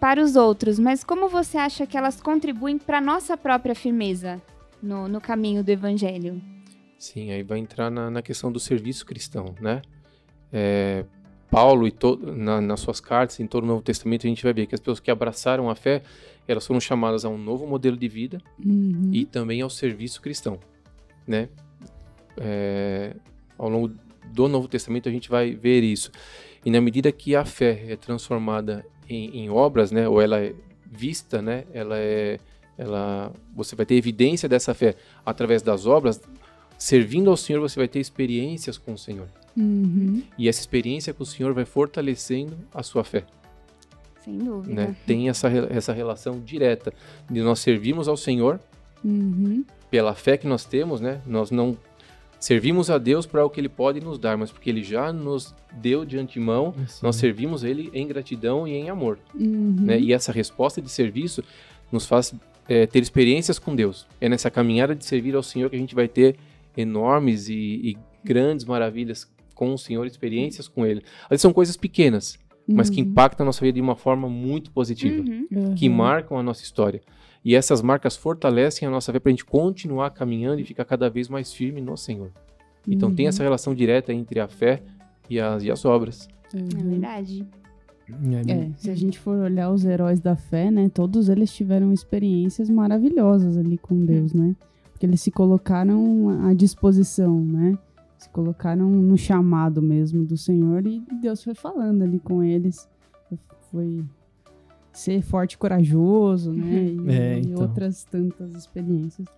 para 0.00 0.22
os 0.22 0.36
outros, 0.36 0.78
mas 0.78 1.04
como 1.04 1.28
você 1.28 1.58
acha 1.58 1.86
que 1.86 1.98
elas 1.98 2.18
contribuem 2.20 2.78
para 2.78 2.98
nossa 3.00 3.36
própria 3.36 3.74
firmeza 3.74 4.40
no, 4.82 5.06
no 5.06 5.20
caminho 5.20 5.62
do 5.62 5.68
evangelho? 5.70 6.40
Sim, 6.98 7.30
aí 7.30 7.42
vai 7.42 7.58
entrar 7.58 7.90
na, 7.90 8.10
na 8.10 8.22
questão 8.22 8.50
do 8.50 8.58
serviço 8.58 9.04
cristão, 9.04 9.54
né? 9.60 9.82
É, 10.52 11.04
Paulo 11.50 11.86
e 11.86 11.90
to, 11.90 12.16
na, 12.16 12.60
nas 12.60 12.80
suas 12.80 13.00
cartas, 13.00 13.38
em 13.40 13.46
todo 13.46 13.64
o 13.64 13.66
Novo 13.66 13.82
Testamento, 13.82 14.26
a 14.26 14.28
gente 14.28 14.42
vai 14.42 14.52
ver 14.52 14.66
que 14.66 14.74
as 14.74 14.80
pessoas 14.80 15.00
que 15.00 15.10
abraçaram 15.10 15.70
a 15.70 15.74
fé, 15.74 16.02
elas 16.48 16.66
foram 16.66 16.80
chamadas 16.80 17.24
a 17.24 17.28
um 17.28 17.38
novo 17.38 17.66
modelo 17.66 17.96
de 17.96 18.08
vida 18.08 18.38
Uhum. 18.64 19.10
e 19.12 19.24
também 19.24 19.60
ao 19.60 19.70
serviço 19.70 20.20
cristão, 20.20 20.58
né? 21.26 21.48
É, 22.38 23.14
ao 23.58 23.68
longo 23.68 23.92
do 24.32 24.48
Novo 24.48 24.68
Testamento 24.68 25.08
a 25.08 25.12
gente 25.12 25.28
vai 25.28 25.54
ver 25.54 25.82
isso. 25.82 26.10
E 26.64 26.70
na 26.70 26.80
medida 26.80 27.10
que 27.12 27.36
a 27.36 27.44
fé 27.44 27.84
é 27.88 27.96
transformada 27.96 28.84
em, 29.08 29.38
em 29.44 29.50
obras, 29.50 29.90
né? 29.90 30.08
Ou 30.08 30.20
ela 30.20 30.40
é 30.40 30.54
vista, 30.84 31.40
né? 31.40 31.64
Ela 31.72 31.96
é, 31.98 32.38
ela, 32.76 33.32
você 33.54 33.74
vai 33.74 33.86
ter 33.86 33.94
evidência 33.94 34.48
dessa 34.48 34.74
fé 34.74 34.96
através 35.24 35.62
das 35.62 35.86
obras. 35.86 36.20
Servindo 36.78 37.30
ao 37.30 37.36
Senhor, 37.36 37.60
você 37.60 37.78
vai 37.78 37.88
ter 37.88 38.00
experiências 38.00 38.76
com 38.78 38.92
o 38.94 38.98
Senhor. 38.98 39.28
Uhum. 39.56 40.22
E 40.36 40.48
essa 40.48 40.60
experiência 40.60 41.14
com 41.14 41.22
o 41.22 41.26
Senhor 41.26 41.54
vai 41.54 41.64
fortalecendo 41.64 42.56
a 42.74 42.82
sua 42.82 43.02
fé. 43.02 43.24
Sem 44.22 44.38
dúvida. 44.38 44.74
Né? 44.74 44.96
Tem 45.06 45.28
essa, 45.28 45.48
essa 45.70 45.92
relação 45.92 46.40
direta 46.40 46.92
de 47.30 47.40
nós 47.40 47.60
servirmos 47.60 48.08
ao 48.08 48.16
Senhor 48.16 48.60
Uhum. 49.04 49.64
pela 49.90 50.14
fé 50.14 50.36
que 50.36 50.46
nós 50.48 50.64
temos, 50.64 51.00
né? 51.00 51.20
Nós 51.26 51.50
não 51.50 51.76
servimos 52.40 52.90
a 52.90 52.98
Deus 52.98 53.24
para 53.24 53.44
o 53.44 53.48
que 53.50 53.60
Ele 53.60 53.68
pode 53.68 54.00
nos 54.00 54.18
dar, 54.18 54.36
mas 54.36 54.50
porque 54.50 54.68
Ele 54.68 54.82
já 54.82 55.12
nos 55.12 55.54
deu 55.72 56.04
de 56.04 56.18
antemão, 56.18 56.74
nós 57.02 57.16
servimos 57.16 57.62
Ele 57.62 57.90
em 57.94 58.06
gratidão 58.06 58.66
e 58.66 58.72
em 58.72 58.90
amor, 58.90 59.18
Uhum. 59.34 59.76
né? 59.80 59.98
E 60.00 60.12
essa 60.12 60.32
resposta 60.32 60.82
de 60.82 60.90
serviço 60.90 61.42
nos 61.92 62.04
faz 62.04 62.34
é, 62.68 62.84
ter 62.86 63.00
experiências 63.00 63.58
com 63.60 63.76
Deus. 63.76 64.06
É 64.20 64.28
nessa 64.28 64.50
caminhada 64.50 64.94
de 64.94 65.04
servir 65.04 65.36
ao 65.36 65.42
Senhor 65.42 65.70
que 65.70 65.76
a 65.76 65.78
gente 65.78 65.94
vai 65.94 66.08
ter 66.08 66.36
enormes 66.76 67.48
e, 67.48 67.54
e 67.54 67.96
grandes 68.24 68.64
maravilhas 68.64 69.30
com 69.54 69.72
o 69.72 69.78
Senhor, 69.78 70.06
experiências 70.06 70.68
com 70.68 70.84
Ele. 70.84 71.02
Vezes 71.30 71.40
são 71.42 71.52
coisas 71.52 71.76
pequenas, 71.76 72.38
mas 72.68 72.90
que 72.90 73.00
Uhum. 73.00 73.08
impactam 73.08 73.44
a 73.44 73.46
nossa 73.46 73.60
vida 73.64 73.76
de 73.76 73.80
uma 73.80 73.96
forma 73.96 74.28
muito 74.28 74.70
positiva 74.70 75.22
Uhum. 75.22 75.74
que 75.74 75.88
Uhum. 75.88 75.94
marcam 75.94 76.38
a 76.38 76.42
nossa 76.42 76.62
história. 76.62 77.00
E 77.44 77.54
essas 77.54 77.80
marcas 77.80 78.16
fortalecem 78.16 78.86
a 78.86 78.90
nossa 78.90 79.12
fé 79.12 79.20
para 79.20 79.30
a 79.30 79.32
gente 79.32 79.44
continuar 79.44 80.10
caminhando 80.10 80.60
e 80.60 80.64
ficar 80.64 80.84
cada 80.84 81.08
vez 81.08 81.28
mais 81.28 81.52
firme 81.52 81.80
no 81.80 81.96
Senhor. 81.96 82.32
Então 82.86 83.14
tem 83.14 83.24
Uhum. 83.26 83.28
essa 83.30 83.42
relação 83.42 83.74
direta 83.74 84.12
entre 84.12 84.40
a 84.40 84.48
fé 84.48 84.82
e 85.30 85.40
as, 85.40 85.62
e 85.62 85.70
as 85.70 85.84
obras. 85.84 86.28
É 86.52 86.56
Uhum. 86.58 86.90
verdade. 86.90 87.46
É, 88.48 88.70
se 88.76 88.88
a 88.90 88.94
gente 88.94 89.18
for 89.18 89.36
olhar 89.38 89.70
os 89.70 89.84
heróis 89.84 90.20
da 90.20 90.36
fé, 90.36 90.70
né, 90.70 90.88
todos 90.88 91.28
eles 91.28 91.52
tiveram 91.52 91.92
experiências 91.92 92.70
maravilhosas 92.70 93.56
ali 93.56 93.76
com 93.78 94.04
Deus, 94.04 94.32
né? 94.32 94.54
Porque 94.96 95.04
eles 95.04 95.20
se 95.20 95.30
colocaram 95.30 96.30
à 96.48 96.54
disposição, 96.54 97.38
né? 97.38 97.76
Se 98.16 98.30
colocaram 98.30 98.88
no 98.88 99.14
chamado 99.18 99.82
mesmo 99.82 100.24
do 100.24 100.38
Senhor 100.38 100.86
e 100.86 101.02
Deus 101.20 101.44
foi 101.44 101.54
falando 101.54 102.00
ali 102.00 102.18
com 102.18 102.42
eles. 102.42 102.88
Foi 103.70 104.02
ser 104.94 105.20
forte 105.20 105.52
e 105.52 105.58
corajoso, 105.58 106.50
né? 106.50 106.84
E, 106.84 107.10
É, 107.10 107.38
então. 107.40 107.50
e 107.50 107.54
outras 107.60 108.04
tantas 108.04 108.54
experiências. 108.54 109.28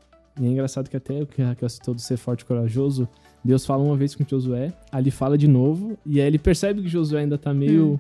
E 0.41 0.47
é 0.47 0.49
engraçado 0.49 0.89
que 0.89 0.97
até 0.97 1.21
o 1.21 1.27
que 1.27 1.43
Raquel 1.43 1.69
citou 1.69 1.93
do 1.93 2.01
ser 2.01 2.19
forte 2.19 2.43
e 2.43 2.45
corajoso, 2.45 3.09
Deus 3.45 3.67
fala 3.67 3.83
uma 3.83 3.97
vez 3.97 4.15
com 4.15 4.25
Josué, 4.25 4.73
ali 4.93 5.11
fala 5.11 5.37
de 5.37 5.49
novo, 5.49 5.99
e 6.07 6.21
aí 6.21 6.27
ele 6.29 6.39
percebe 6.39 6.83
que 6.83 6.89
Josué 6.89 7.23
ainda 7.23 7.37
tá 7.37 7.53
meio 7.53 7.99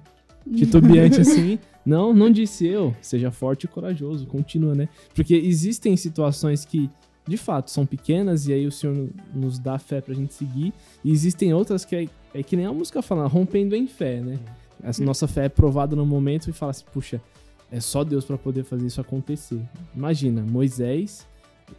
titubeante 0.54 1.18
assim. 1.22 1.58
Não, 1.84 2.14
não 2.14 2.30
disse 2.30 2.64
eu, 2.68 2.94
seja 3.02 3.32
forte 3.32 3.64
e 3.64 3.68
corajoso, 3.68 4.28
continua, 4.28 4.76
né? 4.76 4.88
Porque 5.12 5.34
existem 5.34 5.96
situações 5.96 6.64
que, 6.64 6.88
de 7.28 7.36
fato, 7.36 7.70
são 7.70 7.84
pequenas, 7.84 8.48
e 8.48 8.52
aí 8.52 8.66
o 8.66 8.72
Senhor 8.72 9.10
nos 9.34 9.58
dá 9.58 9.78
fé 9.78 10.00
pra 10.00 10.14
gente 10.14 10.34
seguir, 10.34 10.72
e 11.04 11.10
existem 11.12 11.52
outras 11.52 11.84
que 11.84 11.94
é, 11.94 12.08
é 12.34 12.42
que 12.42 12.56
nem 12.56 12.66
a 12.66 12.72
música 12.72 13.02
fala, 13.02 13.26
rompendo 13.26 13.76
em 13.76 13.86
fé, 13.86 14.20
né? 14.20 14.38
Essa 14.82 15.04
nossa 15.04 15.26
fé 15.28 15.46
é 15.46 15.48
provada 15.48 15.94
no 15.94 16.06
momento 16.06 16.48
e 16.48 16.52
fala 16.52 16.70
assim, 16.70 16.84
puxa, 16.92 17.20
é 17.70 17.80
só 17.80 18.02
Deus 18.04 18.24
pra 18.24 18.38
poder 18.38 18.64
fazer 18.64 18.86
isso 18.86 19.00
acontecer. 19.00 19.60
Imagina, 19.94 20.42
Moisés 20.42 21.26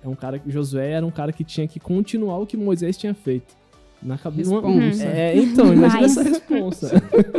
é 0.04 0.08
um 0.08 0.16
cara 0.16 0.38
que 0.38 0.52
Josué 0.52 0.92
era 0.92 1.06
um 1.06 1.12
cara 1.12 1.32
que 1.34 1.44
tinha 1.44 1.68
que 1.68 1.80
continuar 1.80 2.38
o 2.38 2.46
que 2.46 2.56
Moisés 2.58 2.98
tinha 2.98 3.14
feito. 3.14 3.58
Na 4.02 4.18
cabeça. 4.18 4.52
Responsa. 4.54 5.04
É, 5.04 5.36
então, 5.38 5.74
imagina 5.74 6.02
Mas- 6.04 6.18
essa 6.18 6.24
responsa. 6.24 6.92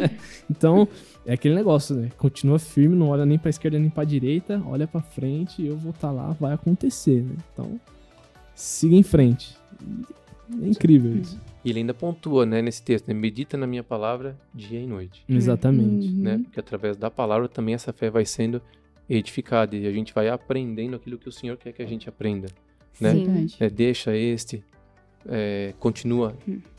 então, 0.50 0.86
é 1.24 1.32
aquele 1.32 1.54
negócio, 1.54 1.96
né? 1.96 2.10
Continua 2.18 2.58
firme, 2.58 2.94
não 2.94 3.08
olha 3.08 3.24
nem 3.24 3.38
pra 3.38 3.48
esquerda 3.48 3.78
nem 3.78 3.88
pra 3.88 4.04
direita, 4.04 4.62
olha 4.66 4.86
pra 4.86 5.00
frente, 5.00 5.64
eu 5.64 5.76
vou 5.76 5.90
estar 5.90 6.10
lá, 6.10 6.36
vai 6.38 6.52
acontecer, 6.52 7.22
né? 7.22 7.34
Então, 7.52 7.80
siga 8.54 8.94
em 8.94 9.02
frente. 9.02 9.56
É 10.62 10.66
incrível 10.68 11.16
isso. 11.16 11.40
E 11.64 11.70
ele 11.70 11.80
ainda 11.80 11.92
pontua, 11.92 12.46
né, 12.46 12.62
nesse 12.62 12.82
texto, 12.82 13.06
né, 13.08 13.14
medita 13.14 13.56
na 13.56 13.66
minha 13.66 13.84
palavra 13.84 14.36
dia 14.54 14.80
e 14.80 14.86
noite, 14.86 15.22
Exatamente. 15.28 16.08
Uhum. 16.08 16.22
né? 16.22 16.40
Porque 16.44 16.58
através 16.58 16.96
da 16.96 17.10
palavra 17.10 17.48
também 17.48 17.74
essa 17.74 17.92
fé 17.92 18.08
vai 18.10 18.24
sendo 18.24 18.62
edificada 19.08 19.76
e 19.76 19.86
a 19.86 19.92
gente 19.92 20.14
vai 20.14 20.28
aprendendo 20.28 20.96
aquilo 20.96 21.18
que 21.18 21.28
o 21.28 21.32
Senhor 21.32 21.56
quer 21.56 21.72
que 21.72 21.82
a 21.82 21.86
gente 21.86 22.08
aprenda, 22.08 22.48
né? 23.00 23.12
Sim. 23.12 23.24
Verdade. 23.24 23.56
É, 23.60 23.68
deixa 23.68 24.16
este, 24.16 24.64
é, 25.28 25.74
continua 25.78 26.34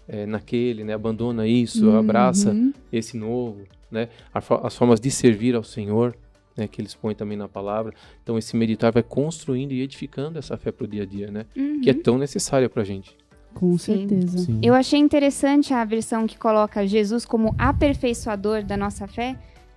é, 0.07 0.25
naquele, 0.25 0.83
né? 0.83 0.93
Abandona 0.93 1.47
isso, 1.47 1.91
abraça 1.91 2.51
Uhum. 2.51 2.73
esse 2.91 3.15
novo, 3.15 3.61
né? 3.91 4.09
As 4.33 4.75
formas 4.75 4.99
de 4.99 5.11
servir 5.11 5.55
ao 5.55 5.63
Senhor, 5.63 6.15
né? 6.55 6.67
Que 6.67 6.81
eles 6.81 6.93
põem 6.93 7.15
também 7.15 7.37
na 7.37 7.47
palavra. 7.47 7.93
Então 8.23 8.37
esse 8.37 8.55
meditar 8.55 8.91
vai 8.91 9.03
construindo 9.03 9.71
e 9.71 9.81
edificando 9.81 10.37
essa 10.39 10.57
fé 10.57 10.71
pro 10.71 10.87
dia 10.87 11.03
a 11.03 11.05
dia, 11.05 11.29
né? 11.31 11.45
Uhum. 11.55 11.81
Que 11.81 11.89
é 11.89 11.93
tão 11.93 12.17
necessária 12.17 12.69
pra 12.69 12.83
gente. 12.83 13.15
Com 13.53 13.77
Sim. 13.77 14.07
certeza. 14.07 14.37
Sim. 14.39 14.59
Eu 14.63 14.73
achei 14.73 14.99
interessante 14.99 15.73
a 15.73 15.83
versão 15.83 16.25
que 16.25 16.37
coloca 16.37 16.87
Jesus 16.87 17.25
como 17.25 17.53
aperfeiçoador 17.57 18.63
da 18.63 18.77
nossa 18.77 19.07
fé, 19.07 19.35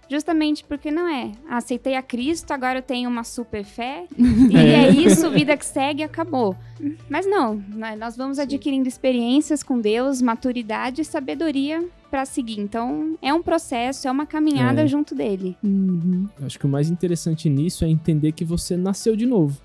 justamente 0.08 0.62
porque 0.64 0.90
não 0.92 1.08
é. 1.08 1.32
"Ah, 1.48 1.56
Aceitei 1.56 1.96
a 1.96 2.02
Cristo, 2.02 2.52
agora 2.52 2.78
eu 2.78 2.82
tenho 2.82 3.10
uma 3.10 3.24
super 3.24 3.64
fé, 3.64 4.04
e 4.16 4.56
é 4.56 4.90
isso, 4.90 5.28
vida 5.30 5.56
que 5.56 5.66
segue, 5.66 6.02
acabou. 6.04 6.54
Mas 7.08 7.26
não, 7.26 7.60
nós 7.98 8.16
vamos 8.16 8.38
adquirindo 8.38 8.86
experiências 8.88 9.62
com 9.62 9.80
Deus, 9.80 10.22
maturidade 10.22 11.00
e 11.00 11.04
sabedoria 11.04 11.84
para 12.14 12.24
seguir. 12.24 12.60
Então, 12.60 13.18
é 13.20 13.34
um 13.34 13.42
processo, 13.42 14.06
é 14.06 14.10
uma 14.10 14.24
caminhada 14.24 14.82
É. 14.82 14.86
junto 14.86 15.16
dele. 15.16 15.56
Uhum. 15.64 16.28
Eu 16.38 16.46
Acho 16.46 16.60
que 16.60 16.64
o 16.64 16.68
mais 16.68 16.88
interessante 16.88 17.50
nisso 17.50 17.84
é 17.84 17.88
entender 17.88 18.30
que 18.30 18.44
você 18.44 18.76
nasceu 18.76 19.16
de 19.16 19.26
novo. 19.26 19.60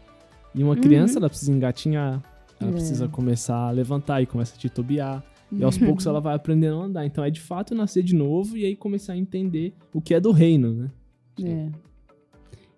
E 0.56 0.64
uma 0.64 0.76
criança, 0.76 1.20
ela 1.20 1.30
precisa 1.30 1.52
engatinhar, 1.52 2.20
ela 2.60 2.72
É. 2.72 2.74
precisa 2.74 3.08
começar 3.08 3.68
a 3.68 3.70
levantar 3.70 4.24
e 4.24 4.26
começa 4.26 4.56
a 4.56 4.58
titubear. 4.58 5.24
E 5.52 5.64
aos 5.64 5.78
poucos 5.78 6.08
ela 6.08 6.20
vai 6.20 6.34
aprendendo 6.34 6.80
a 6.82 6.86
andar. 6.86 7.06
Então 7.06 7.24
é 7.24 7.30
de 7.30 7.40
fato 7.40 7.76
nascer 7.76 8.02
de 8.02 8.16
novo 8.16 8.58
e 8.58 8.66
aí 8.66 8.76
começar 8.76 9.14
a 9.14 9.18
entender 9.18 9.76
o 9.94 10.02
que 10.02 10.16
é 10.16 10.20
do 10.20 10.32
reino, 10.32 10.74
né? 10.74 10.92
É. 11.44 11.70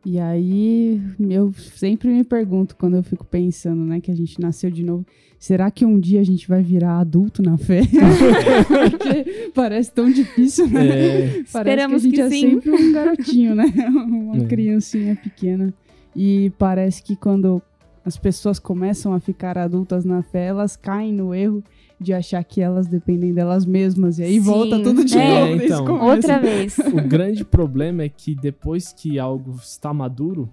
E 0.05 0.19
aí, 0.19 0.99
eu 1.19 1.53
sempre 1.53 2.09
me 2.09 2.23
pergunto, 2.23 2.75
quando 2.75 2.95
eu 2.97 3.03
fico 3.03 3.23
pensando, 3.23 3.83
né, 3.85 3.99
que 4.01 4.09
a 4.09 4.15
gente 4.15 4.39
nasceu 4.41 4.71
de 4.71 4.83
novo, 4.83 5.05
será 5.37 5.69
que 5.69 5.85
um 5.85 5.99
dia 5.99 6.19
a 6.21 6.23
gente 6.23 6.47
vai 6.47 6.63
virar 6.63 6.99
adulto 6.99 7.43
na 7.43 7.55
fé? 7.57 7.81
Porque 8.67 9.51
parece 9.53 9.91
tão 9.91 10.11
difícil, 10.11 10.67
né? 10.67 10.87
É, 10.87 11.27
Parece 11.27 11.39
Esperamos 11.57 12.01
que 12.01 12.07
a 12.07 12.09
gente 12.09 12.15
que 12.15 12.21
é 12.21 12.29
sim. 12.29 12.49
sempre 12.49 12.71
um 12.71 12.91
garotinho, 12.91 13.55
né? 13.55 13.65
Uma 13.93 14.37
É. 14.37 14.45
criancinha 14.45 15.15
pequena. 15.15 15.73
E 16.15 16.51
parece 16.57 17.03
que 17.03 17.15
quando 17.15 17.61
as 18.03 18.17
pessoas 18.17 18.57
começam 18.57 19.13
a 19.13 19.19
ficar 19.19 19.57
adultas 19.57 20.03
na 20.03 20.23
fé, 20.23 20.47
elas 20.47 20.75
caem 20.75 21.13
no 21.13 21.33
erro 21.33 21.63
de 22.01 22.13
achar 22.13 22.43
que 22.43 22.59
elas 22.61 22.87
dependem 22.87 23.33
delas 23.33 23.65
mesmas. 23.65 24.17
E 24.19 24.23
aí 24.23 24.33
Sim. 24.33 24.39
volta 24.39 24.81
tudo 24.81 25.03
de 25.05 25.17
É, 25.17 25.29
novo 25.29 25.57
desde 25.57 25.65
então. 25.81 26.01
Outra 26.07 26.39
vez. 26.39 26.77
o 26.91 27.07
grande 27.07 27.45
problema 27.45 28.03
é 28.03 28.09
que 28.09 28.33
depois 28.35 28.91
que 28.91 29.19
algo 29.19 29.55
está 29.61 29.93
maduro, 29.93 30.49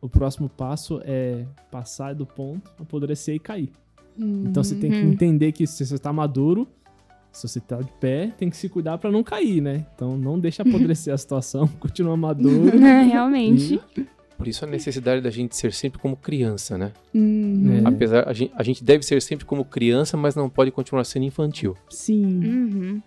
o 0.00 0.08
próximo 0.08 0.48
passo 0.48 1.00
é 1.04 1.44
passar 1.70 2.14
do 2.14 2.24
ponto, 2.24 2.70
apodrecer 2.80 3.34
e 3.34 3.38
cair. 3.38 3.70
Então 4.18 4.64
você 4.64 4.74
tem 4.74 4.90
que 4.90 4.96
Uhum. 4.98 5.12
entender 5.12 5.52
que 5.52 5.64
se 5.66 5.84
você 5.86 5.94
está 5.94 6.12
maduro, 6.12 6.66
se 7.30 7.46
você 7.46 7.58
está 7.58 7.80
de 7.80 7.92
pé, 8.00 8.32
tem 8.36 8.50
que 8.50 8.56
se 8.56 8.68
cuidar 8.68 8.98
para 8.98 9.12
não 9.12 9.22
cair, 9.22 9.60
né? 9.60 9.86
Então 9.94 10.16
não 10.16 10.38
deixa 10.40 10.62
apodrecer 10.62 11.12
a 11.14 11.18
situação, 11.18 11.68
continua 11.78 12.16
maduro. 12.16 12.76
Realmente. 13.06 13.80
Por 14.38 14.46
isso 14.46 14.64
a 14.64 14.68
necessidade 14.68 15.20
da 15.20 15.30
gente 15.30 15.54
ser 15.56 15.72
sempre 15.72 15.98
como 15.98 16.16
criança, 16.16 16.78
né? 16.78 16.92
Uhum. 17.12 17.82
É. 17.84 17.88
Apesar, 17.88 18.26
a 18.28 18.32
gente, 18.32 18.52
a 18.54 18.62
gente 18.62 18.82
deve 18.84 19.04
ser 19.04 19.20
sempre 19.20 19.44
como 19.44 19.64
criança, 19.64 20.16
mas 20.16 20.34
não 20.36 20.48
pode 20.48 20.70
continuar 20.70 21.02
sendo 21.04 21.24
infantil, 21.24 21.76
Sim. 21.90 22.24
Uhum. 22.44 23.02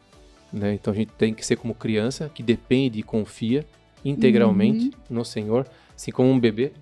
né? 0.52 0.74
Então 0.74 0.94
a 0.94 0.96
gente 0.96 1.12
tem 1.18 1.34
que 1.34 1.46
ser 1.46 1.56
como 1.56 1.74
criança, 1.74 2.30
que 2.36 2.44
depende 2.44 3.00
e 3.00 3.04
confia 3.04 3.66
integralmente 4.04 4.92
no 5.10 5.24
Senhor, 5.24 5.66
assim 5.96 6.12
como 6.12 6.30
um 6.30 6.40
bebê, 6.40 6.74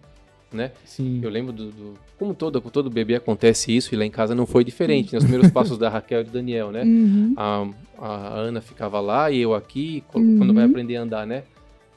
né? 0.51 0.71
Sim. 0.83 1.19
Eu 1.21 1.29
lembro 1.29 1.53
do, 1.53 1.69
do- 1.69 1.93
como 2.17 2.33
todo 2.33 2.59
com 2.61 2.69
todo 2.69 2.89
bebê 2.89 3.15
acontece 3.15 3.73
isso 3.75 3.93
e 3.93 3.97
lá 3.97 4.03
em 4.03 4.09
casa 4.11 4.33
não 4.33 4.45
foi 4.47 4.63
diferente. 4.63 5.13
Né? 5.13 5.19
Os 5.19 5.23
primeiros 5.25 5.51
passos 5.51 5.77
da 5.77 5.89
Raquel 5.89 6.21
e 6.21 6.23
do 6.23 6.31
Daniel, 6.31 6.71
né? 6.71 6.83
Uhum. 6.83 7.33
A, 7.37 7.67
a 7.99 8.29
Ana 8.39 8.61
ficava 8.61 8.99
lá 8.99 9.29
e 9.29 9.39
eu 9.39 9.53
aqui, 9.53 10.03
Uhum. 10.15 10.37
quando 10.39 10.53
vai 10.55 10.65
aprender 10.65 10.95
a 10.97 11.03
andar, 11.03 11.27
né? 11.27 11.43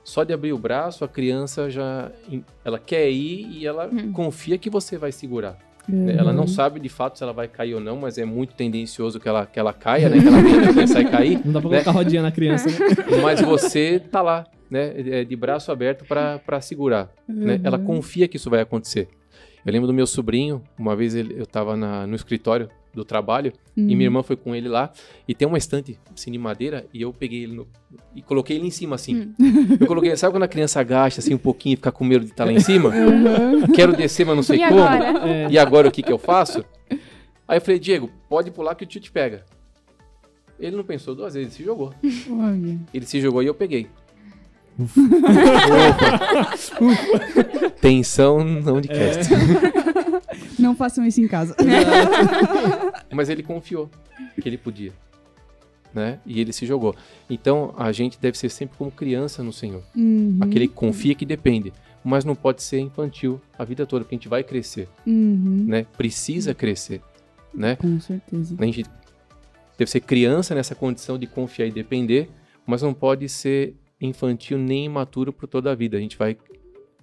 Só 0.04 0.24
de 0.24 0.32
abrir 0.32 0.52
o 0.52 0.58
braço, 0.58 1.04
a 1.04 1.08
criança 1.08 1.70
já 1.70 2.10
ela 2.64 2.78
quer 2.78 3.08
ir 3.10 3.46
e 3.52 3.66
ela 3.66 3.86
Uhum. 3.88 4.12
confia 4.12 4.58
que 4.58 4.68
você 4.70 4.98
vai 4.98 5.12
segurar. 5.12 5.56
né? 5.88 6.14
Ela 6.16 6.30
Uhum. 6.30 6.36
não 6.36 6.46
sabe 6.46 6.78
de 6.78 6.88
fato 6.88 7.18
se 7.18 7.24
ela 7.24 7.32
vai 7.32 7.48
cair 7.48 7.74
ou 7.74 7.80
não, 7.80 7.96
mas 7.96 8.16
é 8.16 8.24
muito 8.24 8.54
tendencioso 8.54 9.18
que 9.18 9.28
ela, 9.28 9.44
que 9.46 9.58
ela 9.58 9.72
caia, 9.72 10.08
né? 10.08 10.16
Que 10.20 10.28
ela 10.28 10.74
tende 10.74 10.96
a 10.98 11.10
cair. 11.10 11.40
Não 11.44 11.52
dá 11.52 11.60
pra 11.60 11.70
né? 11.70 11.76
colocar 11.82 11.90
rodinha 11.90 12.22
na 12.22 12.30
criança, 12.30 12.68
né? 12.70 12.76
Mas 13.20 13.40
você 13.40 13.98
tá 13.98 14.22
lá, 14.22 14.46
né? 14.70 14.92
é, 14.96 15.24
De 15.24 15.34
braço 15.34 15.72
aberto 15.72 16.04
para 16.04 16.60
segurar. 16.60 17.10
né? 17.28 17.60
Ela 17.64 17.78
Uhum. 17.78 17.84
confia 17.84 18.28
que 18.28 18.36
isso 18.36 18.48
vai 18.48 18.60
acontecer. 18.60 19.08
Eu 19.66 19.72
lembro 19.72 19.86
do 19.88 19.92
meu 19.92 20.06
sobrinho, 20.06 20.62
uma 20.78 20.94
vez 20.94 21.14
ele- 21.16 21.34
eu 21.36 21.42
estava 21.44 21.76
no 21.76 22.14
escritório 22.14 22.68
do 22.94 23.04
trabalho 23.04 23.52
Uhum. 23.76 23.88
e 23.88 23.96
minha 23.96 24.06
irmã 24.06 24.22
foi 24.22 24.36
com 24.36 24.54
ele 24.54 24.68
lá 24.68 24.90
e 25.26 25.34
tem 25.34 25.48
uma 25.48 25.56
estante 25.56 25.98
assim 26.14 26.30
de 26.30 26.36
madeira 26.38 26.84
e 26.92 27.00
eu 27.00 27.10
peguei 27.12 27.44
ele 27.44 27.54
no- 27.54 27.66
e 28.14 28.20
coloquei 28.20 28.56
ele 28.58 28.66
em 28.66 28.70
cima 28.70 28.96
assim. 28.96 29.32
Eu 29.80 29.86
coloquei, 29.86 30.14
sabe 30.16 30.32
quando 30.34 30.42
a 30.42 30.48
criança 30.48 30.78
agacha 30.80 31.20
assim 31.20 31.32
um 31.34 31.38
pouquinho 31.38 31.72
e 31.72 31.76
fica 31.76 31.90
com 31.90 32.04
medo 32.04 32.24
de 32.26 32.32
estar 32.32 32.44
lá 32.44 32.52
em 32.52 32.60
cima? 32.60 32.90
Uhum. 32.94 33.66
Quero 33.74 33.96
descer, 33.96 34.26
mas 34.26 34.36
não 34.36 34.42
sei 34.42 34.62
E 34.62 34.68
como. 34.68 34.82
agora? 34.82 35.28
É, 35.28 35.48
E 35.50 35.58
agora 35.58 35.88
o 35.88 35.90
que 35.90 36.02
que 36.02 36.12
eu 36.12 36.18
faço? 36.18 36.64
Aí 37.48 37.56
eu 37.56 37.60
falei, 37.60 37.78
Diego, 37.78 38.10
pode 38.28 38.50
pular 38.50 38.74
que 38.74 38.84
o 38.84 38.86
tio 38.86 39.00
te 39.00 39.10
pega. 39.10 39.44
Ele 40.60 40.76
não 40.76 40.84
pensou 40.84 41.14
duas 41.14 41.34
vezes, 41.34 41.48
ele 41.48 41.56
se 41.56 41.64
jogou. 41.64 41.92
Olha. 42.30 42.78
Ele 42.94 43.06
se 43.06 43.20
jogou 43.20 43.42
e 43.42 43.46
eu 43.46 43.54
peguei. 43.54 43.88
Opa. 44.78 46.56
Tensão 47.80 48.42
não 48.44 48.80
de 48.80 48.88
cast. 48.88 49.28
Não 50.62 50.74
façam 50.76 51.04
isso 51.04 51.20
em 51.20 51.28
casa. 51.28 51.56
Mas 53.10 53.28
ele 53.28 53.42
confiou 53.42 53.90
que 54.40 54.48
ele 54.48 54.58
podia. 54.58 54.92
Né? 55.92 56.18
E 56.24 56.40
ele 56.40 56.52
se 56.52 56.64
jogou. 56.64 56.94
Então 57.28 57.74
a 57.76 57.92
gente 57.92 58.18
deve 58.18 58.38
ser 58.38 58.48
sempre 58.48 58.78
como 58.78 58.90
criança 58.90 59.42
no 59.42 59.52
Senhor. 59.52 59.82
Uhum. 59.94 60.38
Aquele 60.40 60.68
que 60.68 60.74
confia 60.74 61.14
que 61.14 61.26
depende. 61.26 61.72
Mas 62.02 62.24
não 62.24 62.34
pode 62.34 62.62
ser 62.62 62.78
infantil 62.80 63.40
a 63.58 63.64
vida 63.64 63.86
toda, 63.86 64.04
porque 64.04 64.14
a 64.14 64.18
gente 64.18 64.28
vai 64.28 64.42
crescer. 64.42 64.88
Uhum. 65.06 65.66
Né? 65.68 65.86
Precisa 65.96 66.54
crescer. 66.54 67.00
Né? 67.54 67.76
Com 67.76 68.00
certeza. 68.00 68.56
A 68.58 68.64
gente 68.64 68.84
deve 69.76 69.90
ser 69.90 70.00
criança 70.00 70.54
nessa 70.54 70.74
condição 70.74 71.18
de 71.18 71.26
confiar 71.26 71.66
e 71.66 71.70
depender, 71.70 72.30
mas 72.66 72.82
não 72.82 72.94
pode 72.94 73.28
ser 73.28 73.76
infantil 74.00 74.58
nem 74.58 74.86
imaturo 74.86 75.32
por 75.32 75.46
toda 75.46 75.70
a 75.70 75.74
vida. 75.74 75.96
A 75.96 76.00
gente 76.00 76.16
vai 76.16 76.36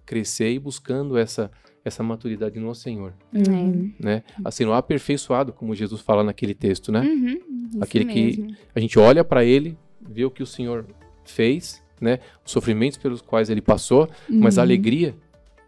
crescer 0.06 0.52
e 0.52 0.60
buscando 0.60 1.18
essa 1.18 1.52
essa 1.90 2.02
maturidade 2.02 2.60
no 2.60 2.74
Senhor, 2.74 3.14
Uhum. 3.34 3.92
né? 4.00 4.24
Assim, 4.46 4.64
o 4.66 4.74
aperfeiçoado, 4.74 5.52
como 5.52 5.76
Jesus 5.76 6.00
fala 6.02 6.24
naquele 6.24 6.54
texto, 6.54 6.92
né? 6.92 7.02
Uhum, 7.02 7.40
Aquele 7.82 8.06
que- 8.06 8.24
mesmo. 8.42 8.56
A 8.74 8.80
gente 8.80 8.98
olha 8.98 9.24
para 9.24 9.44
ele, 9.44 9.78
vê 10.02 10.24
o 10.26 10.32
que 10.32 10.42
o 10.42 10.46
Senhor 10.48 10.86
fez 11.26 11.84
né? 12.02 12.20
Os 12.46 12.52
sofrimentos 12.54 12.98
pelos 12.98 13.22
quais 13.22 13.50
ele 13.50 13.62
passou, 13.62 14.08
mas 14.30 14.58
a 14.58 14.62
Uhum. 14.62 14.68
alegria 14.68 15.14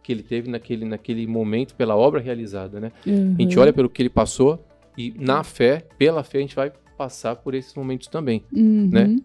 que 0.01 0.13
ele 0.13 0.23
teve 0.23 0.49
naquele, 0.49 0.85
naquele 0.85 1.27
momento 1.27 1.75
pela 1.75 1.93
obra 1.97 2.21
realizada, 2.21 2.79
né? 2.79 2.89
Uhum. 3.05 3.35
A 3.37 3.41
gente 3.41 3.59
olha 3.59 3.73
pelo 3.73 3.89
que 3.89 4.01
ele 4.01 4.09
passou 4.09 4.65
e 4.97 5.13
na 5.19 5.43
fé, 5.43 5.85
pela 5.97 6.23
fé, 6.23 6.37
a 6.37 6.41
gente 6.41 6.55
vai 6.55 6.71
passar 6.97 7.35
por 7.35 7.53
esses 7.53 7.75
momentos 7.75 8.07
também. 8.07 8.45
Uhum. 8.53 8.89
né? 8.89 9.17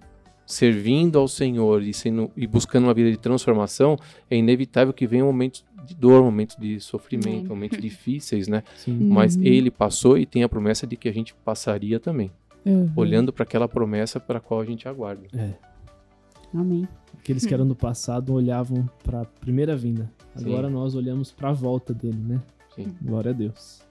Servindo 0.44 1.18
ao 1.18 1.26
Senhor 1.26 1.82
e, 1.82 1.92
sendo, 1.92 2.30
e 2.36 2.46
buscando 2.46 2.84
uma 2.84 2.94
vida 2.94 3.10
de 3.10 3.16
transformação, 3.16 3.96
é 4.30 4.36
inevitável 4.36 4.94
que 4.94 5.06
venham 5.06 5.26
momentos 5.26 5.64
de 5.86 5.94
dor, 5.94 6.22
momentos 6.22 6.56
de 6.56 6.78
sofrimento, 6.80 7.48
momentos 7.48 7.78
difíceis, 7.80 8.48
né? 8.48 8.62
Sim. 8.76 9.08
Mas 9.08 9.36
Uhum. 9.36 9.42
ele 9.44 9.70
passou 9.70 10.18
e 10.18 10.26
tem 10.26 10.42
a 10.42 10.48
promessa 10.48 10.86
de 10.86 10.96
que 10.96 11.08
a 11.08 11.12
gente 11.12 11.34
passaria 11.44 11.98
também, 12.00 12.30
Uhum. 12.64 12.90
olhando 12.96 13.32
para 13.32 13.44
aquela 13.44 13.68
promessa 13.68 14.18
para 14.20 14.38
a 14.38 14.40
qual 14.40 14.60
a 14.60 14.64
gente 14.64 14.88
aguarda. 14.88 15.26
É. 15.34 15.52
Amém. 16.54 16.86
Aqueles 17.18 17.44
que 17.44 17.52
eram 17.52 17.66
do 17.66 17.74
passado 17.74 18.32
olhavam 18.32 18.88
para 19.02 19.22
a 19.22 19.24
primeira 19.24 19.76
vinda. 19.76 20.10
Sim. 20.36 20.46
Agora 20.46 20.68
nós 20.70 20.94
olhamos 20.94 21.30
para 21.32 21.50
a 21.50 21.52
volta 21.52 21.92
dele, 21.92 22.18
né? 22.18 22.40
Sim. 22.74 22.94
Glória 23.02 23.30
a 23.30 23.34
Deus. 23.34 23.82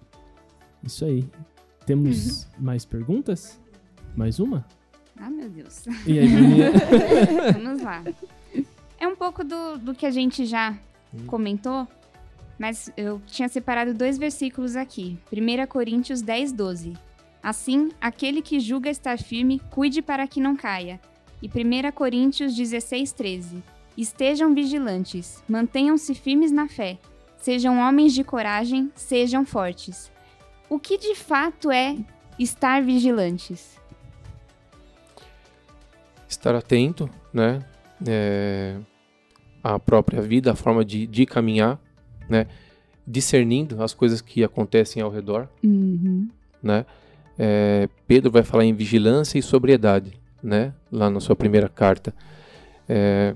Isso 0.83 1.03
aí. 1.05 1.27
Temos 1.85 2.47
mais 2.57 2.85
perguntas? 2.85 3.59
Mais 4.15 4.39
uma? 4.39 4.65
Ah, 5.17 5.29
meu 5.29 5.49
Deus. 5.49 5.85
E 6.07 6.19
aí? 6.19 6.27
Vamos 7.53 7.81
lá. 7.81 8.03
É 8.99 9.07
um 9.07 9.15
pouco 9.15 9.43
do, 9.43 9.77
do 9.77 9.93
que 9.93 10.05
a 10.05 10.11
gente 10.11 10.45
já 10.45 10.77
comentou, 11.27 11.87
mas 12.57 12.91
eu 12.95 13.21
tinha 13.25 13.49
separado 13.49 13.93
dois 13.93 14.17
versículos 14.17 14.75
aqui. 14.75 15.17
1 15.31 15.67
Coríntios 15.67 16.21
10, 16.21 16.51
12. 16.53 16.93
Assim, 17.43 17.89
aquele 18.01 18.41
que 18.41 18.59
julga 18.59 18.89
estar 18.89 19.19
firme, 19.19 19.61
cuide 19.69 20.01
para 20.01 20.27
que 20.27 20.39
não 20.39 20.55
caia. 20.55 20.99
E 21.41 21.47
1 21.47 21.91
Coríntios 21.91 22.55
16, 22.55 23.11
13. 23.11 23.63
Estejam 23.97 24.53
vigilantes, 24.53 25.43
mantenham-se 25.47 26.13
firmes 26.15 26.51
na 26.51 26.67
fé, 26.67 26.97
sejam 27.37 27.79
homens 27.79 28.13
de 28.13 28.23
coragem, 28.23 28.91
sejam 28.95 29.45
fortes. 29.45 30.11
O 30.69 30.79
que 30.79 30.97
de 30.97 31.15
fato 31.15 31.71
é 31.71 31.95
estar 32.37 32.81
vigilantes? 32.81 33.79
Estar 36.27 36.55
atento, 36.55 37.09
né? 37.31 37.59
É, 38.05 38.77
à 39.73 39.79
própria 39.79 40.21
vida, 40.21 40.51
a 40.51 40.55
forma 40.55 40.85
de, 40.85 41.07
de 41.07 41.25
caminhar, 41.25 41.79
né? 42.29 42.45
Discernindo 43.07 43.81
as 43.83 43.93
coisas 43.95 44.21
que 44.21 44.43
acontecem 44.43 45.01
ao 45.01 45.09
redor, 45.09 45.47
Uhum. 45.63 46.29
né? 46.61 46.85
É, 47.37 47.89
Pedro 48.07 48.29
vai 48.31 48.43
falar 48.43 48.63
em 48.63 48.73
vigilância 48.73 49.39
e 49.39 49.41
sobriedade, 49.41 50.13
né? 50.41 50.71
Lá 50.91 51.09
na 51.09 51.19
sua 51.19 51.35
primeira 51.35 51.67
carta. 51.67 52.13
É, 52.87 53.35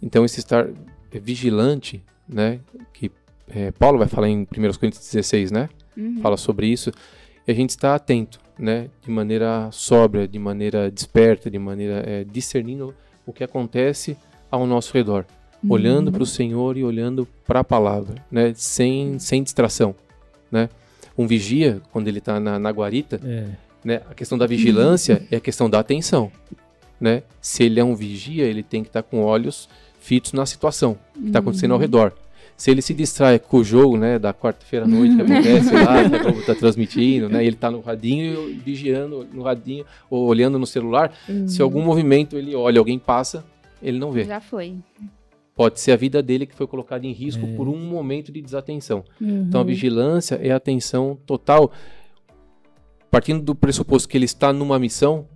então 0.00 0.24
esse 0.24 0.38
estar 0.38 0.68
vigilante, 1.12 2.02
né? 2.28 2.60
Que 2.92 3.10
é, 3.48 3.72
Paulo 3.72 3.98
vai 3.98 4.06
falar 4.06 4.28
em 4.28 4.42
1 4.42 4.46
Coríntios 4.78 5.04
16, 5.10 5.50
né? 5.50 5.68
Uhum. 5.96 6.20
Fala 6.22 6.36
sobre 6.36 6.68
isso. 6.68 6.92
E 7.46 7.50
a 7.50 7.54
gente 7.54 7.70
está 7.70 7.96
atento, 7.96 8.38
né? 8.56 8.88
De 9.02 9.10
maneira 9.10 9.68
sóbria, 9.72 10.28
de 10.28 10.38
maneira 10.38 10.88
desperta, 10.88 11.50
de 11.50 11.58
maneira 11.58 12.02
é, 12.06 12.22
discernindo 12.24 12.94
o 13.26 13.32
que 13.32 13.42
acontece 13.42 14.16
ao 14.50 14.66
nosso 14.66 14.94
redor, 14.94 15.26
olhando 15.68 16.12
para 16.12 16.22
o 16.22 16.26
Senhor 16.26 16.76
e 16.76 16.84
olhando 16.84 17.26
para 17.46 17.60
a 17.60 17.64
palavra, 17.64 18.16
né? 18.30 18.52
Sem 18.54 19.18
sem 19.18 19.42
distração, 19.42 19.94
né? 20.50 20.68
Um 21.16 21.26
vigia 21.26 21.80
quando 21.92 22.06
ele 22.08 22.18
está 22.18 22.38
na, 22.38 22.58
na 22.58 22.70
guarita 22.70 23.20
É. 23.24 23.46
né? 23.84 24.02
A 24.10 24.14
questão 24.14 24.36
da 24.38 24.46
vigilância 24.46 25.26
é 25.30 25.36
a 25.36 25.40
questão 25.40 25.68
da 25.68 25.78
atenção, 25.80 26.30
né? 27.00 27.22
Se 27.40 27.64
ele 27.64 27.80
é 27.80 27.84
um 27.84 27.94
vigia, 27.94 28.44
ele 28.44 28.62
tem 28.62 28.82
que 28.82 28.88
estar 28.88 29.02
com 29.02 29.22
olhos 29.22 29.68
fitos 30.00 30.32
na 30.32 30.46
situação 30.46 30.96
que 31.14 31.26
está 31.26 31.38
acontecendo 31.40 31.72
ao 31.74 31.78
redor. 31.78 32.12
Se 32.56 32.72
ele 32.72 32.82
se 32.82 32.92
distrai 32.92 33.38
com 33.38 33.58
o 33.58 33.64
jogo, 33.64 33.96
né, 33.96 34.18
da 34.18 34.34
quarta-feira 34.34 34.84
à 34.84 34.88
noite 34.88 35.14
que 35.14 35.22
acontece 35.22 35.72
lá, 35.74 36.02
que 36.10 36.16
a 36.16 36.18
Globo 36.18 36.40
está 36.40 36.56
transmitindo, 36.56 37.28
né, 37.28 37.44
e 37.44 37.46
ele 37.46 37.54
está 37.54 37.70
no 37.70 37.80
radinho 37.80 38.60
vigiando 38.64 39.24
no 39.32 39.42
radinho 39.42 39.84
ou 40.10 40.26
olhando 40.26 40.58
no 40.58 40.66
celular, 40.66 41.12
se 41.46 41.62
algum 41.62 41.82
movimento 41.84 42.36
ele 42.36 42.56
olha, 42.56 42.80
alguém 42.80 42.98
passa, 42.98 43.44
ele 43.80 43.98
não 44.00 44.10
vê. 44.10 44.24
Já 44.24 44.40
foi. 44.40 44.74
Pode 45.58 45.80
ser 45.80 45.90
a 45.90 45.96
vida 45.96 46.22
dele 46.22 46.46
que 46.46 46.54
foi 46.54 46.68
colocada 46.68 47.04
em 47.04 47.10
risco 47.10 47.44
É. 47.44 47.56
por 47.56 47.66
um 47.68 47.76
momento 47.76 48.30
de 48.30 48.40
desatenção. 48.40 49.04
Uhum. 49.20 49.46
Então 49.48 49.60
a 49.60 49.64
vigilância 49.64 50.36
é 50.36 50.52
a 50.52 50.56
atenção 50.56 51.18
total, 51.26 51.72
partindo 53.10 53.42
do 53.42 53.54
pressuposto 53.56 54.08
que 54.08 54.16
ele 54.16 54.24
está 54.24 54.52
numa 54.52 54.78
missão. 54.78 55.26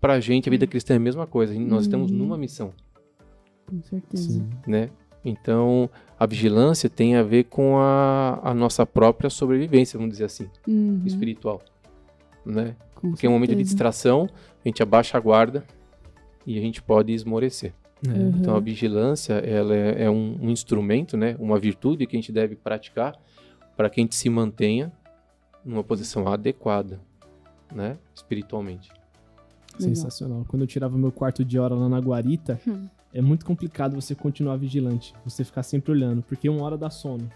Para 0.00 0.14
a 0.14 0.20
gente, 0.20 0.48
a 0.48 0.50
vida 0.50 0.66
cristã 0.66 0.94
é 0.94 0.96
a 0.96 1.00
mesma 1.00 1.26
coisa. 1.26 1.52
Nós 1.60 1.82
estamos 1.82 2.10
Uhum. 2.10 2.16
numa 2.16 2.38
missão, 2.38 2.72
Com 3.66 3.82
certeza. 3.82 4.30
Sim. 4.30 4.48
né? 4.66 4.88
Então 5.22 5.90
a 6.18 6.24
vigilância 6.24 6.88
tem 6.88 7.16
a 7.16 7.22
ver 7.22 7.44
com 7.44 7.76
a, 7.78 8.40
a 8.42 8.54
nossa 8.54 8.86
própria 8.86 9.28
sobrevivência, 9.28 9.98
vamos 9.98 10.12
dizer 10.12 10.24
assim, 10.24 10.48
Uhum. 10.66 11.02
espiritual, 11.04 11.60
né? 12.46 12.76
Com 12.94 13.10
Porque 13.10 13.26
é 13.26 13.28
um 13.28 13.32
momento 13.32 13.50
de 13.50 13.56
certeza. 13.56 13.68
distração, 13.74 14.26
a 14.64 14.68
gente 14.68 14.82
abaixa 14.82 15.18
a 15.18 15.20
guarda 15.20 15.64
e 16.46 16.56
a 16.56 16.62
gente 16.62 16.80
pode 16.82 17.12
esmorecer. 17.12 17.74
É. 18.04 18.10
Uhum. 18.10 18.28
Então 18.40 18.56
a 18.56 18.60
vigilância 18.60 19.34
ela 19.34 19.74
é, 19.74 20.04
é 20.04 20.10
um, 20.10 20.38
um 20.42 20.50
instrumento, 20.50 21.16
né? 21.16 21.36
Uma 21.38 21.58
virtude 21.58 22.06
que 22.06 22.16
a 22.16 22.18
gente 22.20 22.32
deve 22.32 22.56
praticar 22.56 23.14
para 23.76 23.88
que 23.90 24.00
a 24.00 24.02
gente 24.02 24.14
se 24.14 24.28
mantenha 24.28 24.92
numa 25.64 25.82
posição 25.84 26.26
adequada, 26.28 27.00
né? 27.74 27.96
Espiritualmente. 28.14 28.90
Sensacional. 29.78 30.44
Quando 30.48 30.62
eu 30.62 30.66
tirava 30.66 30.96
meu 30.96 31.12
quarto 31.12 31.44
de 31.44 31.58
hora 31.58 31.74
lá 31.74 31.88
na 31.88 31.98
guarita, 32.00 32.58
Hum. 32.66 32.86
é 33.12 33.20
muito 33.20 33.44
complicado 33.44 33.94
você 33.94 34.14
continuar 34.14 34.56
vigilante. 34.56 35.14
Você 35.24 35.44
ficar 35.44 35.62
sempre 35.62 35.92
olhando, 35.92 36.22
porque 36.22 36.48
uma 36.48 36.62
hora 36.64 36.78
dá 36.78 36.88
sono. 36.88 37.28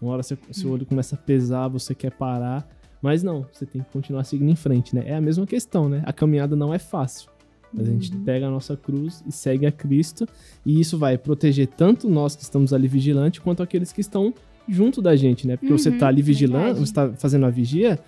Uma 0.00 0.12
hora 0.12 0.22
você- 0.22 0.38
seu 0.50 0.70
olho 0.72 0.86
começa 0.86 1.14
a 1.14 1.18
pesar, 1.18 1.68
você 1.68 1.94
quer 1.94 2.12
parar. 2.12 2.66
Mas 3.00 3.22
não, 3.22 3.46
você 3.52 3.66
tem 3.66 3.82
que 3.82 3.90
continuar 3.90 4.24
seguindo 4.24 4.50
em 4.50 4.56
frente, 4.56 4.94
né? 4.94 5.02
É 5.06 5.14
a 5.16 5.20
mesma 5.20 5.44
questão, 5.46 5.88
né? 5.88 6.02
A 6.06 6.12
caminhada 6.12 6.54
não 6.54 6.72
é 6.72 6.78
fácil. 6.78 7.30
Mas 7.72 7.88
a 7.88 7.90
gente 7.92 8.10
pega 8.18 8.46
a 8.46 8.50
nossa 8.50 8.76
cruz 8.76 9.22
e 9.26 9.32
segue 9.32 9.64
a 9.66 9.72
Cristo. 9.72 10.26
E 10.64 10.78
isso 10.80 10.98
vai 10.98 11.16
proteger 11.16 11.66
tanto 11.68 12.08
nós 12.08 12.36
que 12.36 12.42
estamos 12.42 12.72
ali 12.72 12.86
vigilantes, 12.88 13.40
quanto 13.40 13.62
aqueles 13.62 13.92
que 13.92 14.00
estão 14.00 14.34
junto 14.68 15.00
da 15.02 15.16
gente, 15.16 15.46
né? 15.46 15.56
Porque 15.56 15.72
você 15.72 15.88
Uhum, 15.90 15.98
tá 15.98 16.08
ali 16.08 16.22
vigilando, 16.22 16.80
você 16.86 16.92
tá 16.92 17.12
fazendo 17.18 17.46
a 17.46 17.50
vigia, 17.50 17.98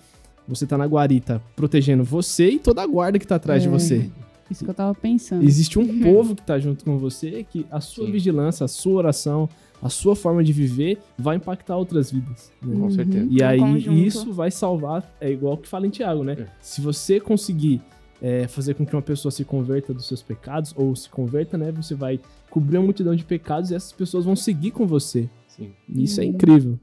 você 0.47 0.65
tá 0.65 0.77
na 0.77 0.85
guarita 0.85 1.41
protegendo 1.55 2.03
você 2.03 2.51
e 2.51 2.59
toda 2.59 2.81
a 2.81 2.85
guarda 2.87 3.17
que 3.19 3.25
tá 3.27 3.35
atrás 3.35 3.61
de 3.63 3.67
É. 3.67 3.71
você. 3.71 4.09
Isso 4.49 4.63
que 4.63 4.69
eu 4.69 4.75
tava 4.75 4.93
pensando. 4.93 5.43
Existe 5.43 5.79
um 5.79 6.01
povo 6.01 6.35
que 6.35 6.43
tá 6.43 6.59
junto 6.59 6.85
com 6.85 6.97
você, 6.99 7.43
que 7.51 7.65
a 7.71 7.81
sua 7.81 8.05
Sim. 8.05 8.11
vigilância, 8.11 8.63
a 8.63 8.67
sua 8.67 8.93
oração, 8.93 9.49
a 9.81 9.89
sua 9.89 10.15
forma 10.15 10.43
de 10.43 10.53
viver 10.53 10.99
vai 11.17 11.35
impactar 11.37 11.75
outras 11.75 12.11
vidas. 12.11 12.51
né? 12.61 12.75
Com 12.75 12.83
Uhum. 12.83 12.91
certeza. 12.91 13.27
E 13.29 13.41
aí 13.43 14.05
isso 14.05 14.31
vai 14.31 14.51
salvar, 14.51 15.03
é 15.19 15.31
igual 15.31 15.55
o 15.55 15.57
que 15.57 15.67
fala 15.67 15.87
em 15.87 15.89
Tiago, 15.89 16.23
né? 16.23 16.37
É. 16.39 16.45
Se 16.61 16.79
você 16.79 17.19
conseguir 17.19 17.81
é, 18.27 18.47
fazer 18.47 18.73
com 18.73 18.83
que 18.83 18.95
uma 18.95 19.03
pessoa 19.03 19.31
se 19.31 19.45
converta 19.45 19.93
dos 19.93 20.07
seus 20.07 20.23
pecados, 20.23 20.73
ou 20.75 20.95
se 20.95 21.07
converta, 21.09 21.57
né? 21.59 21.71
Você 21.73 21.93
vai 21.93 22.19
cobrir 22.49 22.77
uma 22.79 22.85
multidão 22.85 23.15
de 23.15 23.23
pecados 23.23 23.69
e 23.69 23.75
essas 23.75 23.91
pessoas 23.91 24.25
vão 24.25 24.35
seguir 24.35 24.71
com 24.71 24.87
você. 24.87 25.29
Sim. 25.47 25.69
E 25.87 26.03
isso 26.03 26.19
é 26.19 26.23
Uhum. 26.23 26.29
incrível. 26.31 26.79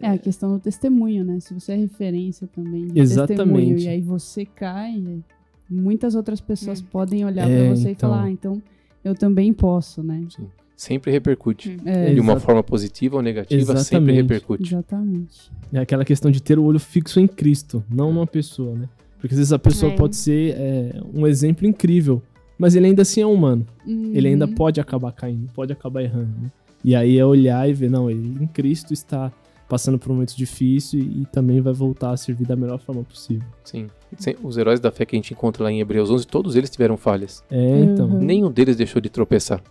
É 0.00 0.10
a 0.10 0.18
questão 0.18 0.52
do 0.52 0.60
testemunho, 0.60 1.24
né? 1.24 1.40
Se 1.40 1.52
você 1.52 1.72
é 1.72 1.76
referência 1.76 2.46
também 2.46 2.86
de 2.86 3.00
Exatamente. 3.00 3.36
testemunho 3.38 3.78
e 3.78 3.88
aí 3.88 4.00
você 4.00 4.46
cai, 4.46 5.02
muitas 5.68 6.14
outras 6.14 6.40
pessoas 6.40 6.80
Hum. 6.80 6.84
podem 6.92 7.24
olhar 7.24 7.50
É, 7.50 7.66
pra 7.66 7.74
você 7.74 7.88
e 7.88 7.92
então. 7.92 8.10
falar, 8.10 8.22
ah, 8.24 8.30
então 8.30 8.62
eu 9.02 9.14
também 9.16 9.52
posso, 9.52 10.00
né? 10.02 10.24
Sempre 10.76 11.10
repercute. 11.10 11.76
É, 11.84 12.14
De 12.14 12.20
uma 12.20 12.38
forma 12.38 12.62
positiva 12.62 13.16
ou 13.16 13.22
negativa, 13.22 13.76
sempre 13.78 13.80
Exatamente. 13.80 14.16
repercute. 14.22 14.62
exatamente. 14.74 15.50
É 15.72 15.78
aquela 15.80 16.04
questão 16.04 16.30
de 16.30 16.40
ter 16.42 16.58
o 16.58 16.64
olho 16.64 16.78
fixo 16.78 17.18
em 17.18 17.26
Cristo, 17.26 17.82
não 17.90 18.12
numa 18.12 18.26
pessoa, 18.26 18.76
né? 18.76 18.88
Porque 19.24 19.32
às 19.32 19.38
vezes 19.38 19.54
a 19.54 19.58
pessoa 19.58 19.90
É. 19.90 19.96
pode 19.96 20.16
ser 20.16 20.54
é, 20.54 21.00
um 21.14 21.26
exemplo 21.26 21.66
incrível, 21.66 22.20
mas 22.58 22.76
ele 22.76 22.88
ainda 22.88 23.00
assim 23.00 23.22
é 23.22 23.26
humano. 23.26 23.66
Ele 23.86 24.28
ainda 24.28 24.44
Uhum. 24.44 24.52
pode 24.54 24.78
acabar 24.82 25.12
caindo, 25.12 25.50
pode 25.54 25.72
acabar 25.72 26.02
errando, 26.02 26.28
né? 26.42 26.52
E 26.84 26.94
aí 26.94 27.16
é 27.18 27.24
olhar 27.24 27.66
e 27.66 27.72
ver, 27.72 27.90
não, 27.90 28.10
ele 28.10 28.36
em 28.38 28.46
Cristo 28.46 28.92
está 28.92 29.32
passando 29.66 29.98
por 29.98 30.10
um 30.10 30.14
momento 30.16 30.36
difícil 30.36 31.00
e, 31.00 31.22
e 31.22 31.24
também 31.32 31.58
vai 31.62 31.72
voltar 31.72 32.10
a 32.10 32.16
servir 32.18 32.46
da 32.46 32.54
melhor 32.54 32.78
forma 32.78 33.02
possível. 33.02 33.48
Sim. 33.64 33.86
Os 34.42 34.58
heróis 34.58 34.78
da 34.78 34.90
fé 34.92 35.06
que 35.06 35.16
a 35.16 35.18
gente 35.18 35.32
encontra 35.32 35.64
lá 35.64 35.72
em 35.72 35.80
Hebreus 35.80 36.10
11, 36.10 36.26
todos 36.26 36.54
eles 36.54 36.68
tiveram 36.68 36.98
falhas. 36.98 37.42
É, 37.50 37.78
então. 37.80 38.06
Uhum. 38.06 38.18
Nenhum 38.18 38.50
deles 38.52 38.76
deixou 38.76 39.00
de 39.00 39.08
tropeçar. 39.08 39.62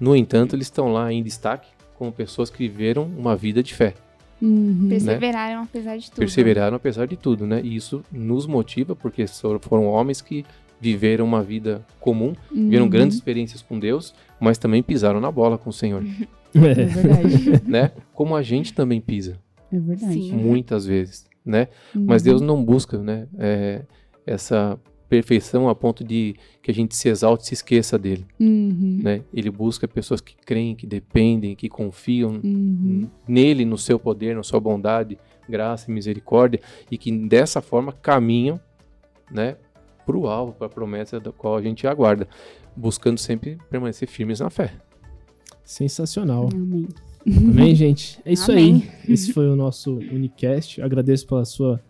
No 0.00 0.16
entanto, 0.16 0.56
eles 0.56 0.66
estão 0.66 0.92
lá 0.92 1.12
em 1.12 1.22
destaque 1.22 1.68
como 1.94 2.10
pessoas 2.10 2.50
que 2.50 2.66
viveram 2.68 3.04
uma 3.16 3.36
vida 3.36 3.62
de 3.62 3.72
fé. 3.74 3.94
Uhum. 4.40 4.86
Perseveraram 4.88 5.62
apesar 5.62 5.96
de 5.96 6.10
tudo. 6.10 6.18
Perseveraram 6.20 6.76
apesar 6.76 7.06
de 7.06 7.16
tudo, 7.16 7.46
né? 7.46 7.60
E 7.62 7.74
isso 7.74 8.02
nos 8.12 8.46
motiva 8.46 8.94
porque 8.94 9.24
foram 9.60 9.86
homens 9.86 10.20
que 10.20 10.44
viveram 10.80 11.24
uma 11.24 11.42
vida 11.42 11.84
comum, 11.98 12.34
viveram 12.52 12.84
Uhum. 12.84 12.90
grandes 12.90 13.16
experiências 13.16 13.60
com 13.62 13.78
Deus, 13.78 14.14
mas 14.38 14.58
também 14.58 14.82
pisaram 14.82 15.20
na 15.20 15.30
bola 15.32 15.58
com 15.58 15.70
o 15.70 15.72
Senhor, 15.72 16.04
É 16.54 16.58
É. 16.58 16.84
verdade. 16.86 17.62
né? 17.68 17.90
Como 18.14 18.34
a 18.36 18.42
gente 18.42 18.72
também 18.72 19.00
pisa, 19.00 19.38
É 19.72 19.78
verdade. 19.78 20.14
Sim. 20.14 20.32
muitas 20.36 20.86
vezes, 20.86 21.26
né? 21.44 21.66
Mas 21.94 22.22
Uhum. 22.22 22.28
Deus 22.30 22.40
não 22.40 22.64
busca, 22.64 22.96
né? 22.98 23.26
é, 23.38 23.82
essa 24.24 24.78
perfeição 25.08 25.68
a 25.68 25.74
ponto 25.74 26.04
de 26.04 26.36
que 26.62 26.70
a 26.70 26.74
gente 26.74 26.94
se 26.94 27.08
exalte 27.08 27.44
e 27.44 27.46
se 27.48 27.54
esqueça 27.54 27.98
dele. 27.98 28.26
Uhum. 28.38 29.00
Né? 29.02 29.22
Ele 29.32 29.50
busca 29.50 29.88
pessoas 29.88 30.20
que 30.20 30.36
creem, 30.44 30.74
que 30.74 30.86
dependem, 30.86 31.56
que 31.56 31.68
confiam 31.68 32.40
Uhum. 32.44 33.08
nele, 33.26 33.64
no 33.64 33.78
seu 33.78 33.98
poder, 33.98 34.36
na 34.36 34.42
sua 34.42 34.60
bondade, 34.60 35.18
graça 35.48 35.90
e 35.90 35.94
misericórdia, 35.94 36.60
e 36.90 36.98
que 36.98 37.10
dessa 37.10 37.60
forma 37.62 37.92
caminham 37.92 38.60
né, 39.30 39.56
para 40.04 40.16
o 40.16 40.26
alvo, 40.26 40.52
para 40.52 40.66
a 40.66 40.70
promessa 40.70 41.18
da 41.18 41.32
qual 41.32 41.56
a 41.56 41.62
gente 41.62 41.86
aguarda, 41.86 42.28
buscando 42.76 43.18
sempre 43.18 43.58
permanecer 43.70 44.08
firmes 44.08 44.40
na 44.40 44.50
fé. 44.50 44.72
Sensacional. 45.64 46.48
Amém. 46.52 46.88
Amém, 47.26 47.74
gente? 47.74 48.18
É 48.24 48.32
isso 48.32 48.50
Amém. 48.50 48.88
aí. 49.06 49.12
Esse 49.12 49.32
foi 49.32 49.48
o 49.48 49.56
nosso 49.56 49.96
Unicast. 49.96 50.80
Agradeço 50.80 51.26
pela 51.26 51.44
sua 51.44 51.80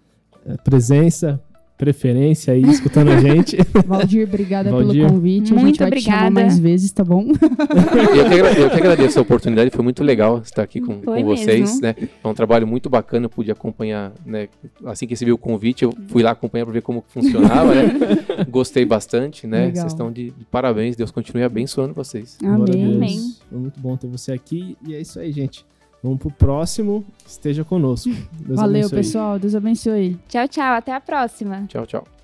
eh, 0.45 0.57
presença, 0.65 1.41
preferência 1.79 2.53
aí, 2.53 2.63
escutando 2.63 3.09
a 3.11 3.17
gente. 3.23 3.57
Valdir, 3.87 4.27
obrigada 4.27 4.69
Valdir. 4.71 5.03
pelo 5.03 5.09
convite. 5.13 5.55
a 5.55 5.57
gente 5.57 5.63
Muito 5.63 5.79
vai 5.79 5.91
te 5.93 6.01
chamar 6.01 6.17
obrigada. 6.17 6.31
mais 6.33 6.59
vezes, 6.59 6.91
tá 6.91 7.05
bom? 7.05 7.25
Eu 7.29 8.29
que, 8.29 8.61
eu 8.61 8.71
que 8.71 8.77
agradeço 8.77 9.19
a 9.19 9.23
oportunidade, 9.23 9.71
foi 9.71 9.85
muito 9.85 10.03
legal 10.03 10.41
estar 10.45 10.63
aqui 10.63 10.81
com, 10.81 11.01
com 11.01 11.25
vocês. 11.25 11.81
Né? 11.81 11.95
É 12.23 12.29
um 12.29 12.35
trabalho 12.35 12.67
muito 12.67 12.91
bacana, 12.91 13.27
eu 13.27 13.31
pude 13.31 13.51
acompanhar. 13.51 14.13
Né? 14.27 14.49
Assim 14.85 15.07
que 15.07 15.13
recebi 15.13 15.31
o 15.33 15.39
convite, 15.39 15.85
eu 15.85 15.95
fui 16.09 16.23
lá 16.23 16.33
acompanhar 16.33 16.65
para 16.65 16.75
ver 16.75 16.83
como 16.83 17.05
funcionava. 17.09 17.73
né? 17.75 17.89
Gostei 18.51 18.85
bastante, 18.85 19.47
né? 19.47 19.67
Legal. 19.67 19.75
Vocês 19.77 19.93
estão 19.93 20.11
de, 20.11 20.31
de 20.31 20.45
parabéns, 20.51 20.97
Deus 20.97 21.13
continue 21.13 21.45
abençoando 21.45 21.95
vocês. 21.95 22.37
Amém. 22.43 22.97
Amém. 22.97 23.21
Foi 23.49 23.59
muito 23.59 23.79
bom 23.79 23.97
ter 23.97 24.09
você 24.09 24.33
aqui. 24.33 24.77
E 24.87 24.95
é 24.95 25.01
isso 25.01 25.21
aí, 25.21 25.31
gente. 25.31 25.65
Vamos 26.03 26.19
pro 26.19 26.31
próximo. 26.31 27.05
Esteja 27.27 27.65
conosco. 27.65 28.11
Deus 28.33 28.59
Valeu, 28.61 28.81
abençoe. 28.81 28.99
pessoal. 28.99 29.39
Deus 29.39 29.55
abençoe. 29.55 30.19
Tchau, 30.29 30.49
tchau. 30.49 30.75
Até 30.75 30.95
a 30.95 31.01
próxima. 31.01 31.65
Tchau, 31.67 31.87
tchau. 31.87 32.18